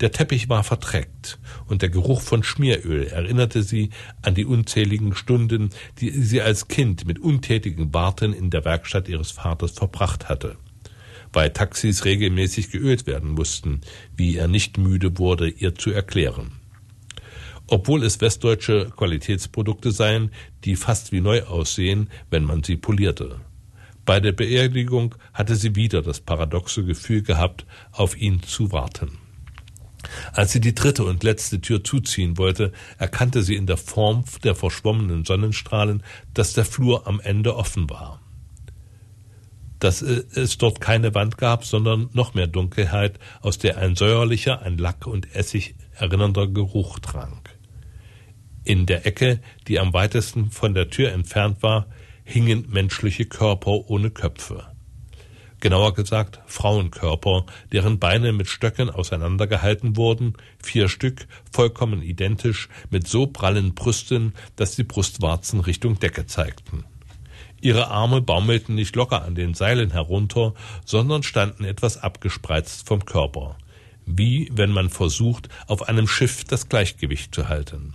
Der 0.00 0.10
Teppich 0.10 0.48
war 0.48 0.64
verdreckt, 0.64 1.38
und 1.66 1.82
der 1.82 1.88
Geruch 1.88 2.20
von 2.20 2.42
Schmieröl 2.42 3.04
erinnerte 3.04 3.62
sie 3.62 3.90
an 4.22 4.34
die 4.34 4.44
unzähligen 4.44 5.14
Stunden, 5.14 5.70
die 6.00 6.10
sie 6.10 6.42
als 6.42 6.66
Kind 6.66 7.06
mit 7.06 7.20
untätigen 7.20 7.94
Warten 7.94 8.32
in 8.32 8.50
der 8.50 8.64
Werkstatt 8.64 9.08
ihres 9.08 9.30
Vaters 9.30 9.72
verbracht 9.72 10.28
hatte. 10.28 10.56
Weil 11.32 11.50
Taxis 11.50 12.04
regelmäßig 12.04 12.70
geölt 12.70 13.06
werden 13.06 13.30
mussten, 13.30 13.82
wie 14.16 14.36
er 14.36 14.48
nicht 14.48 14.78
müde 14.78 15.16
wurde, 15.18 15.48
ihr 15.48 15.76
zu 15.76 15.90
erklären. 15.90 16.52
Obwohl 17.68 18.02
es 18.02 18.20
westdeutsche 18.20 18.90
Qualitätsprodukte 18.96 19.92
seien, 19.92 20.32
die 20.64 20.76
fast 20.76 21.12
wie 21.12 21.20
neu 21.20 21.44
aussehen, 21.44 22.10
wenn 22.30 22.44
man 22.44 22.62
sie 22.62 22.76
polierte. 22.76 23.40
Bei 24.04 24.20
der 24.20 24.32
Beerdigung 24.32 25.14
hatte 25.32 25.56
sie 25.56 25.76
wieder 25.76 26.02
das 26.02 26.20
paradoxe 26.20 26.84
Gefühl 26.84 27.22
gehabt, 27.22 27.64
auf 27.92 28.16
ihn 28.16 28.42
zu 28.42 28.70
warten. 28.70 29.23
Als 30.32 30.52
sie 30.52 30.60
die 30.60 30.74
dritte 30.74 31.04
und 31.04 31.22
letzte 31.22 31.60
Tür 31.60 31.82
zuziehen 31.84 32.38
wollte, 32.38 32.72
erkannte 32.98 33.42
sie 33.42 33.56
in 33.56 33.66
der 33.66 33.76
Form 33.76 34.24
der 34.42 34.54
verschwommenen 34.54 35.24
Sonnenstrahlen, 35.24 36.02
dass 36.32 36.52
der 36.52 36.64
Flur 36.64 37.06
am 37.06 37.20
Ende 37.20 37.56
offen 37.56 37.88
war. 37.90 38.20
Dass 39.78 40.02
es 40.02 40.58
dort 40.58 40.80
keine 40.80 41.14
Wand 41.14 41.36
gab, 41.38 41.64
sondern 41.64 42.08
noch 42.12 42.34
mehr 42.34 42.46
Dunkelheit, 42.46 43.18
aus 43.40 43.58
der 43.58 43.78
ein 43.78 43.96
säuerlicher, 43.96 44.62
an 44.62 44.78
Lack 44.78 45.06
und 45.06 45.34
Essig 45.34 45.74
erinnernder 45.94 46.48
Geruch 46.48 46.98
drang. 46.98 47.40
In 48.64 48.86
der 48.86 49.06
Ecke, 49.06 49.40
die 49.68 49.78
am 49.78 49.92
weitesten 49.92 50.50
von 50.50 50.74
der 50.74 50.88
Tür 50.88 51.12
entfernt 51.12 51.62
war, 51.62 51.86
hingen 52.24 52.66
menschliche 52.70 53.26
Körper 53.26 53.90
ohne 53.90 54.10
Köpfe 54.10 54.73
genauer 55.64 55.94
gesagt 55.94 56.40
Frauenkörper, 56.44 57.46
deren 57.72 57.98
Beine 57.98 58.34
mit 58.34 58.48
Stöcken 58.48 58.90
auseinandergehalten 58.90 59.96
wurden, 59.96 60.34
vier 60.62 60.90
Stück, 60.90 61.26
vollkommen 61.50 62.02
identisch, 62.02 62.68
mit 62.90 63.08
so 63.08 63.26
prallen 63.26 63.72
Brüsten, 63.74 64.34
dass 64.56 64.76
die 64.76 64.84
Brustwarzen 64.84 65.60
Richtung 65.60 65.98
Decke 65.98 66.26
zeigten. 66.26 66.84
Ihre 67.62 67.88
Arme 67.88 68.20
baumelten 68.20 68.74
nicht 68.74 68.94
locker 68.94 69.22
an 69.22 69.34
den 69.34 69.54
Seilen 69.54 69.90
herunter, 69.90 70.52
sondern 70.84 71.22
standen 71.22 71.64
etwas 71.64 71.96
abgespreizt 71.96 72.86
vom 72.86 73.06
Körper, 73.06 73.56
wie 74.04 74.50
wenn 74.52 74.70
man 74.70 74.90
versucht, 74.90 75.48
auf 75.66 75.88
einem 75.88 76.06
Schiff 76.06 76.44
das 76.44 76.68
Gleichgewicht 76.68 77.34
zu 77.34 77.48
halten. 77.48 77.94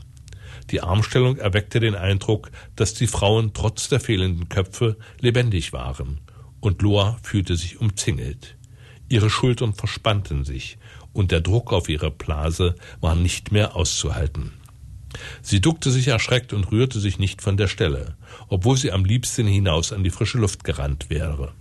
Die 0.71 0.81
Armstellung 0.81 1.37
erweckte 1.37 1.79
den 1.79 1.93
Eindruck, 1.93 2.49
dass 2.75 2.95
die 2.95 3.05
Frauen 3.05 3.53
trotz 3.53 3.89
der 3.89 3.99
fehlenden 3.99 4.49
Köpfe 4.49 4.97
lebendig 5.19 5.71
waren 5.71 6.19
und 6.59 6.81
Loa 6.81 7.17
fühlte 7.23 7.55
sich 7.55 7.79
umzingelt. 7.79 8.57
Ihre 9.07 9.29
Schultern 9.29 9.73
verspannten 9.73 10.45
sich, 10.45 10.77
und 11.13 11.31
der 11.31 11.41
Druck 11.41 11.73
auf 11.73 11.89
ihre 11.89 12.11
Blase 12.11 12.75
war 13.01 13.15
nicht 13.15 13.51
mehr 13.51 13.75
auszuhalten. 13.75 14.53
Sie 15.41 15.59
duckte 15.59 15.91
sich 15.91 16.07
erschreckt 16.07 16.53
und 16.53 16.71
rührte 16.71 16.99
sich 16.99 17.17
nicht 17.17 17.41
von 17.41 17.57
der 17.57 17.67
Stelle, 17.67 18.15
obwohl 18.47 18.77
sie 18.77 18.91
am 18.91 19.05
liebsten 19.05 19.47
hinaus 19.47 19.91
an 19.91 20.03
die 20.03 20.11
frische 20.11 20.37
Luft 20.37 20.63
gerannt 20.63 21.09
wäre. 21.09 21.53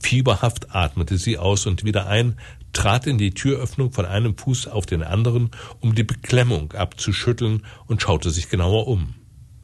Fieberhaft 0.00 0.74
atmete 0.74 1.16
sie 1.16 1.38
aus 1.38 1.66
und 1.66 1.84
wieder 1.84 2.06
ein, 2.06 2.36
trat 2.72 3.06
in 3.06 3.18
die 3.18 3.32
Türöffnung 3.32 3.92
von 3.92 4.06
einem 4.06 4.36
Fuß 4.36 4.66
auf 4.66 4.86
den 4.86 5.02
anderen, 5.02 5.50
um 5.80 5.94
die 5.94 6.04
Beklemmung 6.04 6.72
abzuschütteln 6.72 7.64
und 7.86 8.02
schaute 8.02 8.30
sich 8.30 8.48
genauer 8.48 8.88
um. 8.88 9.14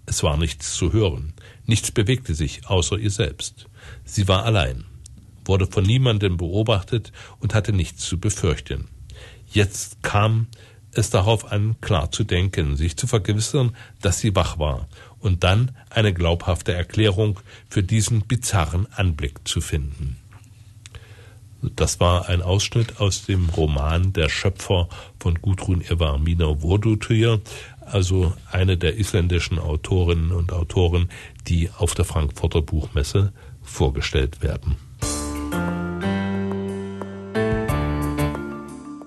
Es 0.07 0.23
war 0.23 0.37
nichts 0.39 0.75
zu 0.75 0.93
hören, 0.93 1.35
nichts 1.67 1.91
bewegte 1.91 2.35
sich 2.35 2.67
außer 2.67 2.99
ihr 2.99 3.11
selbst. 3.11 3.67
Sie 4.09 4.27
war 4.27 4.45
allein, 4.47 4.85
wurde 5.45 5.67
von 5.67 5.85
niemandem 5.85 6.39
beobachtet 6.39 7.13
und 7.41 7.55
hatte 7.55 7.75
nichts 7.75 8.07
zu 8.07 8.19
befürchten. 8.19 8.89
Jetzt 9.53 10.03
kam 10.03 10.47
es 10.93 11.11
darauf 11.11 11.53
an, 11.53 11.77
klar 11.83 12.11
zu 12.11 12.25
denken, 12.25 12.77
sich 12.77 12.97
zu 12.97 13.07
vergewissern, 13.07 13.77
dass 14.01 14.19
sie 14.19 14.35
wach 14.35 14.59
war 14.59 14.89
und 15.19 15.45
dann 15.45 15.73
eine 15.91 16.15
glaubhafte 16.15 16.73
Erklärung 16.73 17.39
für 17.69 17.83
diesen 17.83 18.23
bizarren 18.23 18.87
Anblick 18.95 19.47
zu 19.47 19.61
finden. 19.61 20.17
Das 21.61 22.01
war 22.01 22.31
ein 22.31 22.41
Ausschnitt 22.41 23.01
aus 23.01 23.27
dem 23.27 23.51
Roman 23.51 24.15
Der 24.15 24.31
Schöpfer 24.31 24.89
von 25.21 25.35
Gudrun 25.35 25.83
Eva 25.83 26.17
Mina 26.17 26.63
Wurdutyr, 26.63 27.43
also 27.81 28.33
eine 28.51 28.79
der 28.79 28.97
isländischen 28.97 29.59
Autorinnen 29.59 30.33
und 30.33 30.53
Autoren, 30.53 31.11
die 31.47 31.71
auf 31.77 31.95
der 31.95 32.07
Frankfurter 32.07 32.63
Buchmesse 32.63 33.33
vorgestellt 33.69 34.43
werden. 34.43 34.77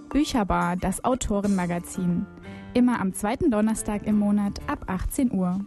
Bücherbar, 0.09 0.75
das 0.75 1.03
Autorenmagazin. 1.03 2.25
Immer 2.73 3.01
am 3.01 3.13
zweiten 3.13 3.51
Donnerstag 3.51 4.05
im 4.05 4.17
Monat 4.19 4.59
ab 4.67 4.85
18 4.87 5.31
Uhr. 5.31 5.59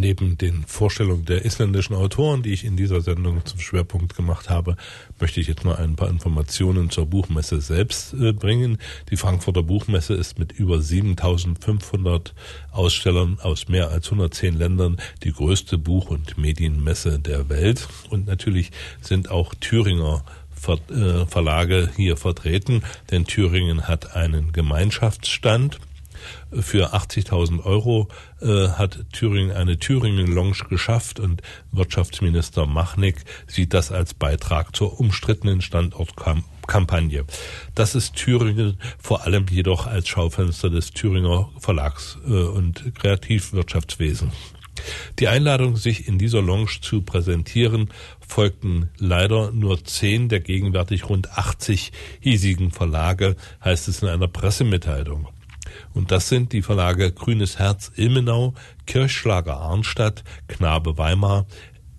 Neben 0.00 0.38
den 0.38 0.64
Vorstellungen 0.66 1.24
der 1.26 1.44
isländischen 1.44 1.94
Autoren, 1.94 2.42
die 2.42 2.52
ich 2.52 2.64
in 2.64 2.76
dieser 2.76 3.00
Sendung 3.00 3.44
zum 3.44 3.60
Schwerpunkt 3.60 4.16
gemacht 4.16 4.50
habe, 4.50 4.76
möchte 5.20 5.40
ich 5.40 5.46
jetzt 5.46 5.64
mal 5.64 5.76
ein 5.76 5.94
paar 5.94 6.08
Informationen 6.08 6.90
zur 6.90 7.06
Buchmesse 7.06 7.60
selbst 7.60 8.14
äh, 8.14 8.32
bringen. 8.32 8.78
Die 9.10 9.16
Frankfurter 9.16 9.62
Buchmesse 9.62 10.14
ist 10.14 10.38
mit 10.38 10.52
über 10.52 10.80
7500 10.80 12.34
Ausstellern 12.72 13.38
aus 13.40 13.68
mehr 13.68 13.90
als 13.90 14.06
110 14.06 14.58
Ländern 14.58 14.96
die 15.22 15.32
größte 15.32 15.78
Buch- 15.78 16.10
und 16.10 16.38
Medienmesse 16.38 17.18
der 17.18 17.48
Welt. 17.48 17.86
Und 18.08 18.26
natürlich 18.26 18.70
sind 19.00 19.30
auch 19.30 19.54
Thüringer 19.54 20.24
äh, 20.68 21.26
Verlage 21.26 21.90
hier 21.96 22.16
vertreten, 22.16 22.82
denn 23.10 23.24
Thüringen 23.24 23.88
hat 23.88 24.14
einen 24.14 24.52
Gemeinschaftsstand 24.52 25.78
Für 26.52 26.94
80.000 26.94 27.64
Euro 27.64 28.08
äh, 28.40 28.68
hat 28.68 29.04
Thüringen 29.12 29.52
eine 29.52 29.78
Thüringen-Lounge 29.78 30.64
geschafft 30.68 31.20
und 31.20 31.42
Wirtschaftsminister 31.72 32.66
Machnick 32.66 33.24
sieht 33.46 33.72
das 33.72 33.92
als 33.92 34.14
Beitrag 34.14 34.74
zur 34.74 34.98
umstrittenen 34.98 35.60
Standortkampagne. 35.60 37.24
Das 37.74 37.94
ist 37.94 38.16
Thüringen 38.16 38.78
vor 38.98 39.24
allem 39.24 39.46
jedoch 39.48 39.86
als 39.86 40.08
Schaufenster 40.08 40.70
des 40.70 40.90
Thüringer 40.90 41.50
Verlags 41.58 42.18
äh, 42.26 42.30
und 42.30 42.94
Kreativwirtschaftswesens. 42.96 44.34
Die 45.18 45.28
Einladung, 45.28 45.76
sich 45.76 46.08
in 46.08 46.18
dieser 46.18 46.42
Lounge 46.42 46.80
zu 46.80 47.02
präsentieren, 47.02 47.90
folgten 48.26 48.90
leider 48.98 49.52
nur 49.52 49.84
zehn 49.84 50.28
der 50.28 50.40
gegenwärtig 50.40 51.08
rund 51.08 51.30
80 51.36 51.92
hiesigen 52.20 52.70
Verlage, 52.70 53.36
heißt 53.64 53.88
es 53.88 54.02
in 54.02 54.08
einer 54.08 54.28
Pressemitteilung. 54.28 55.28
Und 55.94 56.10
das 56.10 56.28
sind 56.28 56.52
die 56.52 56.62
Verlage 56.62 57.12
Grünes 57.12 57.58
Herz 57.58 57.92
Ilmenau, 57.96 58.54
Kirchschlager 58.86 59.56
Arnstadt, 59.56 60.24
Knabe 60.48 60.98
Weimar, 60.98 61.46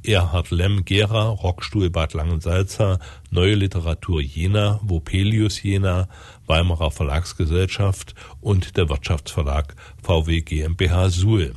Erhard 0.03 0.49
Lemm 0.49 0.83
Gera, 0.83 1.29
Rockstuhl 1.29 1.91
Bad 1.91 2.13
Langensalza, 2.13 2.99
Neue 3.29 3.53
Literatur 3.53 4.21
Jena, 4.21 4.79
Vopelius 4.83 5.61
Jena, 5.61 6.07
Weimarer 6.47 6.89
Verlagsgesellschaft 6.89 8.15
und 8.39 8.77
der 8.77 8.89
Wirtschaftsverlag 8.89 9.75
VW 10.01 10.41
GmbH 10.41 11.09
Suhl. 11.09 11.53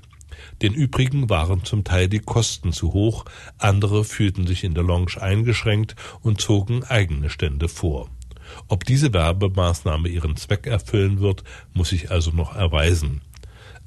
Den 0.62 0.74
übrigen 0.74 1.30
waren 1.30 1.64
zum 1.64 1.84
Teil 1.84 2.08
die 2.08 2.20
Kosten 2.20 2.72
zu 2.72 2.92
hoch, 2.92 3.24
andere 3.58 4.04
fühlten 4.04 4.46
sich 4.46 4.62
in 4.64 4.74
der 4.74 4.84
Lounge 4.84 5.20
eingeschränkt 5.20 5.96
und 6.20 6.40
zogen 6.40 6.84
eigene 6.84 7.30
Stände 7.30 7.68
vor. 7.68 8.10
Ob 8.68 8.84
diese 8.84 9.12
Werbemaßnahme 9.12 10.08
ihren 10.08 10.36
Zweck 10.36 10.66
erfüllen 10.66 11.20
wird, 11.20 11.44
muss 11.72 11.90
sich 11.90 12.10
also 12.10 12.30
noch 12.30 12.54
erweisen. 12.56 13.20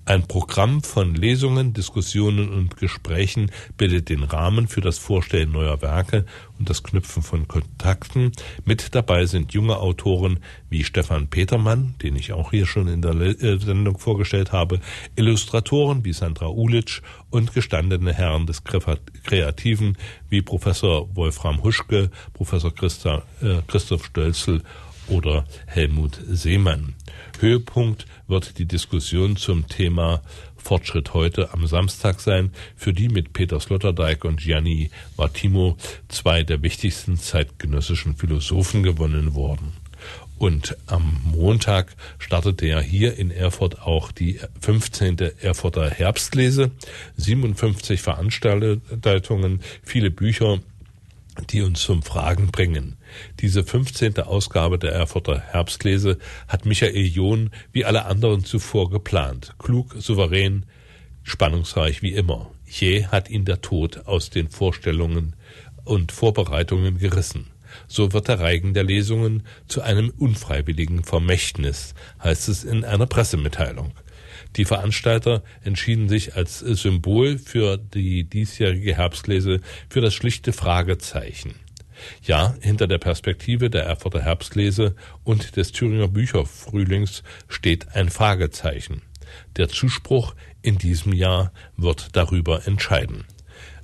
Ein 0.08 0.26
Programm 0.26 0.84
von 0.84 1.16
Lesungen, 1.16 1.74
Diskussionen 1.74 2.48
und 2.48 2.78
Gesprächen 2.78 3.52
bildet 3.76 4.08
den 4.08 4.24
Rahmen 4.24 4.70
für 4.70 4.80
das 4.80 4.98
Vorstellen 4.98 5.52
neuer 5.52 5.82
Werke 5.82 6.26
und 6.58 6.70
das 6.70 6.82
Knüpfen 6.82 7.22
von 7.22 7.50
Kontakten. 7.50 8.32
Mit 8.64 8.96
dabei 8.96 9.26
sind 9.26 9.52
junge 9.52 9.76
Autoren 9.76 10.40
wie 10.70 10.86
Stefan 10.86 11.28
Petermann, 11.28 11.96
den 12.02 12.16
ich 12.16 12.32
auch 12.32 12.52
hier 12.52 12.66
schon 12.66 12.88
in 12.88 13.02
der 13.02 13.16
äh, 13.16 13.60
Sendung 13.60 13.98
vorgestellt 13.98 14.54
habe, 14.54 14.80
Illustratoren 15.18 16.06
wie 16.06 16.14
Sandra 16.14 16.48
Ulitsch 16.48 17.02
und 17.30 17.54
gestandene 17.54 18.14
Herren 18.14 18.46
des 18.46 18.64
Kreativen 18.64 19.98
wie 20.30 20.42
Professor 20.42 21.14
Wolfram 21.18 21.64
Huschke, 21.64 22.12
Professor 22.32 22.74
Christa, 22.74 23.24
äh, 23.42 23.58
Christoph 23.68 24.06
Stölzel 24.06 24.64
oder 25.10 25.46
Helmut 25.66 26.20
Seemann. 26.28 26.96
Höhepunkt 27.40 28.06
wird 28.28 28.58
die 28.58 28.66
Diskussion 28.66 29.38
zum 29.38 29.68
Thema 29.68 30.22
Fortschritt 30.56 31.14
heute 31.14 31.54
am 31.54 31.66
Samstag 31.66 32.20
sein, 32.20 32.52
für 32.76 32.94
die 32.94 33.10
mit 33.10 33.32
Peter 33.34 33.60
Sloterdijk 33.60 34.26
und 34.26 34.42
Gianni 34.42 34.92
Martimo 35.16 35.78
zwei 36.10 36.44
der 36.44 36.62
wichtigsten 36.62 37.18
zeitgenössischen 37.18 38.16
Philosophen 38.16 38.84
gewonnen 38.84 39.34
wurden. 39.34 39.74
Und 40.38 40.78
am 40.86 41.20
Montag 41.24 41.96
startete 42.20 42.68
ja 42.68 42.80
hier 42.80 43.18
in 43.18 43.32
Erfurt 43.32 43.82
auch 43.82 44.12
die 44.12 44.40
15. 44.62 45.18
Erfurter 45.42 45.90
Herbstlese. 45.90 46.72
57 47.16 48.02
Veranstaltungen, 48.02 49.62
viele 49.84 50.12
Bücher, 50.12 50.60
die 51.46 51.62
uns 51.62 51.82
zum 51.82 52.04
Fragen 52.04 52.48
bringen. 52.48 52.98
Diese 53.40 53.64
15. 53.64 54.20
Ausgabe 54.20 54.80
der 54.80 54.92
Erfurter 54.92 55.40
Herbstlese 55.40 56.18
hat 56.48 56.66
Michael 56.66 57.06
John 57.06 57.50
wie 57.72 57.86
alle 57.86 58.06
anderen 58.06 58.44
zuvor 58.44 58.90
geplant. 58.90 59.56
Klug, 59.60 59.96
souverän, 59.98 60.66
spannungsreich 61.24 62.02
wie 62.02 62.14
immer. 62.14 62.52
Je 62.66 63.06
hat 63.06 63.30
ihn 63.30 63.46
der 63.46 63.62
Tod 63.62 64.08
aus 64.08 64.30
den 64.30 64.50
Vorstellungen 64.50 65.36
und 65.84 66.12
Vorbereitungen 66.12 66.98
gerissen. 66.98 67.48
So 67.88 68.14
wird 68.14 68.28
der 68.28 68.40
Reigen 68.40 68.74
der 68.74 68.84
Lesungen 68.84 69.44
zu 69.68 69.82
einem 69.82 70.12
unfreiwilligen 70.18 71.04
Vermächtnis, 71.04 71.94
heißt 72.24 72.50
es 72.50 72.64
in 72.64 72.84
einer 72.84 73.06
Pressemitteilung. 73.06 73.92
Die 74.58 74.66
Veranstalter 74.66 75.44
entschieden 75.64 76.10
sich 76.10 76.36
als 76.36 76.60
Symbol 76.60 77.38
für 77.38 77.78
die 77.78 78.24
diesjährige 78.24 78.96
Herbstlese 78.96 79.62
für 79.90 80.02
das 80.02 80.14
schlichte 80.14 80.52
Fragezeichen. 80.52 81.56
Ja, 82.24 82.56
hinter 82.62 82.88
der 82.88 82.98
Perspektive 82.98 83.70
der 83.70 83.84
Erfurter 83.84 84.22
Herbstlese 84.22 84.96
und 85.24 85.56
des 85.56 85.72
Thüringer 85.72 86.08
Bücherfrühlings 86.08 87.24
steht 87.48 87.96
ein 87.96 88.10
Fragezeichen. 88.10 89.02
Der 89.58 89.70
Zuspruch 89.70 90.36
in 90.62 90.78
diesem 90.78 91.14
Jahr 91.14 91.52
wird 91.76 92.10
darüber 92.16 92.68
entscheiden. 92.68 93.26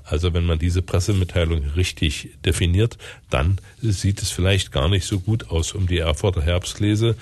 Also 0.03 0.33
wenn 0.33 0.45
man 0.45 0.59
diese 0.59 0.81
Pressemitteilung 0.81 1.63
richtig 1.75 2.31
definiert, 2.45 2.97
dann 3.29 3.59
sieht 3.81 4.21
es 4.21 4.31
vielleicht 4.31 4.71
gar 4.71 4.89
nicht 4.89 5.05
so 5.05 5.19
gut 5.19 5.49
aus 5.49 5.73
um 5.73 5.87
die 5.87 5.99
Erfurter 5.99 6.41
Herbstlese. 6.41 7.15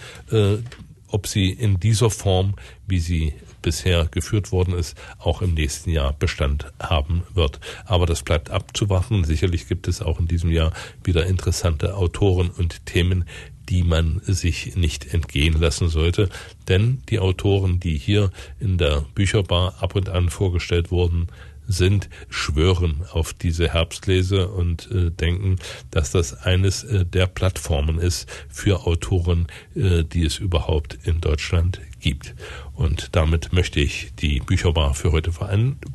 Ob 1.11 1.27
sie 1.27 1.51
in 1.51 1.79
dieser 1.79 2.09
Form, 2.09 2.55
wie 2.87 2.99
sie 2.99 3.33
bisher 3.61 4.05
geführt 4.05 4.51
worden 4.51 4.73
ist, 4.73 4.97
auch 5.19 5.41
im 5.41 5.53
nächsten 5.53 5.91
Jahr 5.91 6.13
Bestand 6.13 6.71
haben 6.81 7.23
wird. 7.33 7.59
Aber 7.85 8.05
das 8.05 8.23
bleibt 8.23 8.49
abzuwarten. 8.49 9.23
Sicherlich 9.23 9.67
gibt 9.67 9.87
es 9.87 10.01
auch 10.01 10.19
in 10.19 10.27
diesem 10.27 10.51
Jahr 10.51 10.73
wieder 11.03 11.25
interessante 11.25 11.95
Autoren 11.95 12.49
und 12.49 12.85
Themen, 12.85 13.25
die 13.69 13.83
man 13.83 14.21
sich 14.25 14.75
nicht 14.75 15.13
entgehen 15.13 15.59
lassen 15.59 15.87
sollte. 15.87 16.29
Denn 16.67 17.01
die 17.09 17.19
Autoren, 17.19 17.79
die 17.79 17.97
hier 17.97 18.31
in 18.59 18.77
der 18.77 19.05
Bücherbar 19.15 19.75
ab 19.79 19.95
und 19.95 20.09
an 20.09 20.29
vorgestellt 20.29 20.91
wurden, 20.91 21.27
sind, 21.71 22.09
schwören 22.29 23.05
auf 23.11 23.33
diese 23.33 23.73
Herbstlese 23.73 24.49
und 24.49 24.89
äh, 24.91 25.11
denken, 25.11 25.57
dass 25.89 26.11
das 26.11 26.33
eines 26.33 26.83
äh, 26.83 27.05
der 27.05 27.27
Plattformen 27.27 27.97
ist 27.97 28.29
für 28.49 28.85
Autoren, 28.85 29.47
äh, 29.75 30.03
die 30.03 30.25
es 30.25 30.37
überhaupt 30.37 30.97
in 31.03 31.21
Deutschland 31.21 31.81
gibt. 31.99 32.35
Und 32.73 33.15
damit 33.15 33.53
möchte 33.53 33.79
ich 33.79 34.11
die 34.19 34.39
Bücherbar 34.39 34.93
für 34.93 35.11
heute 35.11 35.31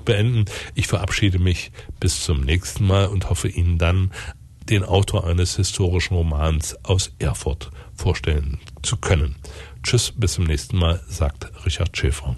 beenden. 0.05 0.45
Ich 0.75 0.87
verabschiede 0.87 1.39
mich 1.39 1.73
bis 2.01 2.25
zum 2.25 2.43
nächsten 2.43 2.87
Mal 2.87 3.07
und 3.07 3.29
hoffe 3.29 3.49
Ihnen 3.49 3.79
dann 3.79 4.13
den 4.69 4.85
Autor 4.85 5.27
eines 5.27 5.57
historischen 5.57 6.17
Romans 6.17 6.77
aus 6.85 7.13
Erfurt 7.19 7.71
vorstellen 7.95 8.59
zu 8.83 8.97
können. 8.97 9.37
Tschüss, 9.83 10.13
bis 10.17 10.35
zum 10.35 10.45
nächsten 10.45 10.77
Mal, 10.77 11.01
sagt 11.09 11.51
Richard 11.65 11.97
Schäfer. 11.97 12.37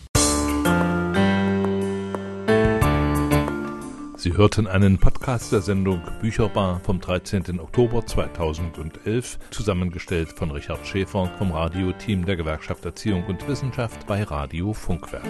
Sie 4.19 4.37
hörten 4.37 4.67
einen 4.67 4.99
Podcast 4.99 5.53
der 5.53 5.61
Sendung 5.61 6.03
Bücherbar 6.21 6.81
vom 6.81 7.01
13. 7.01 7.61
Oktober 7.61 8.05
2011, 8.05 9.39
zusammengestellt 9.53 10.31
von 10.33 10.51
Richard 10.51 10.85
Schäfer 10.85 11.31
vom 11.39 11.53
Radioteam 11.53 12.27
der 12.27 12.35
Gewerkschaft 12.35 12.85
Erziehung 12.85 13.25
und 13.27 13.47
Wissenschaft 13.47 14.09
bei 14.09 14.25
Radio 14.25 14.73
Funkwerk. 14.73 15.23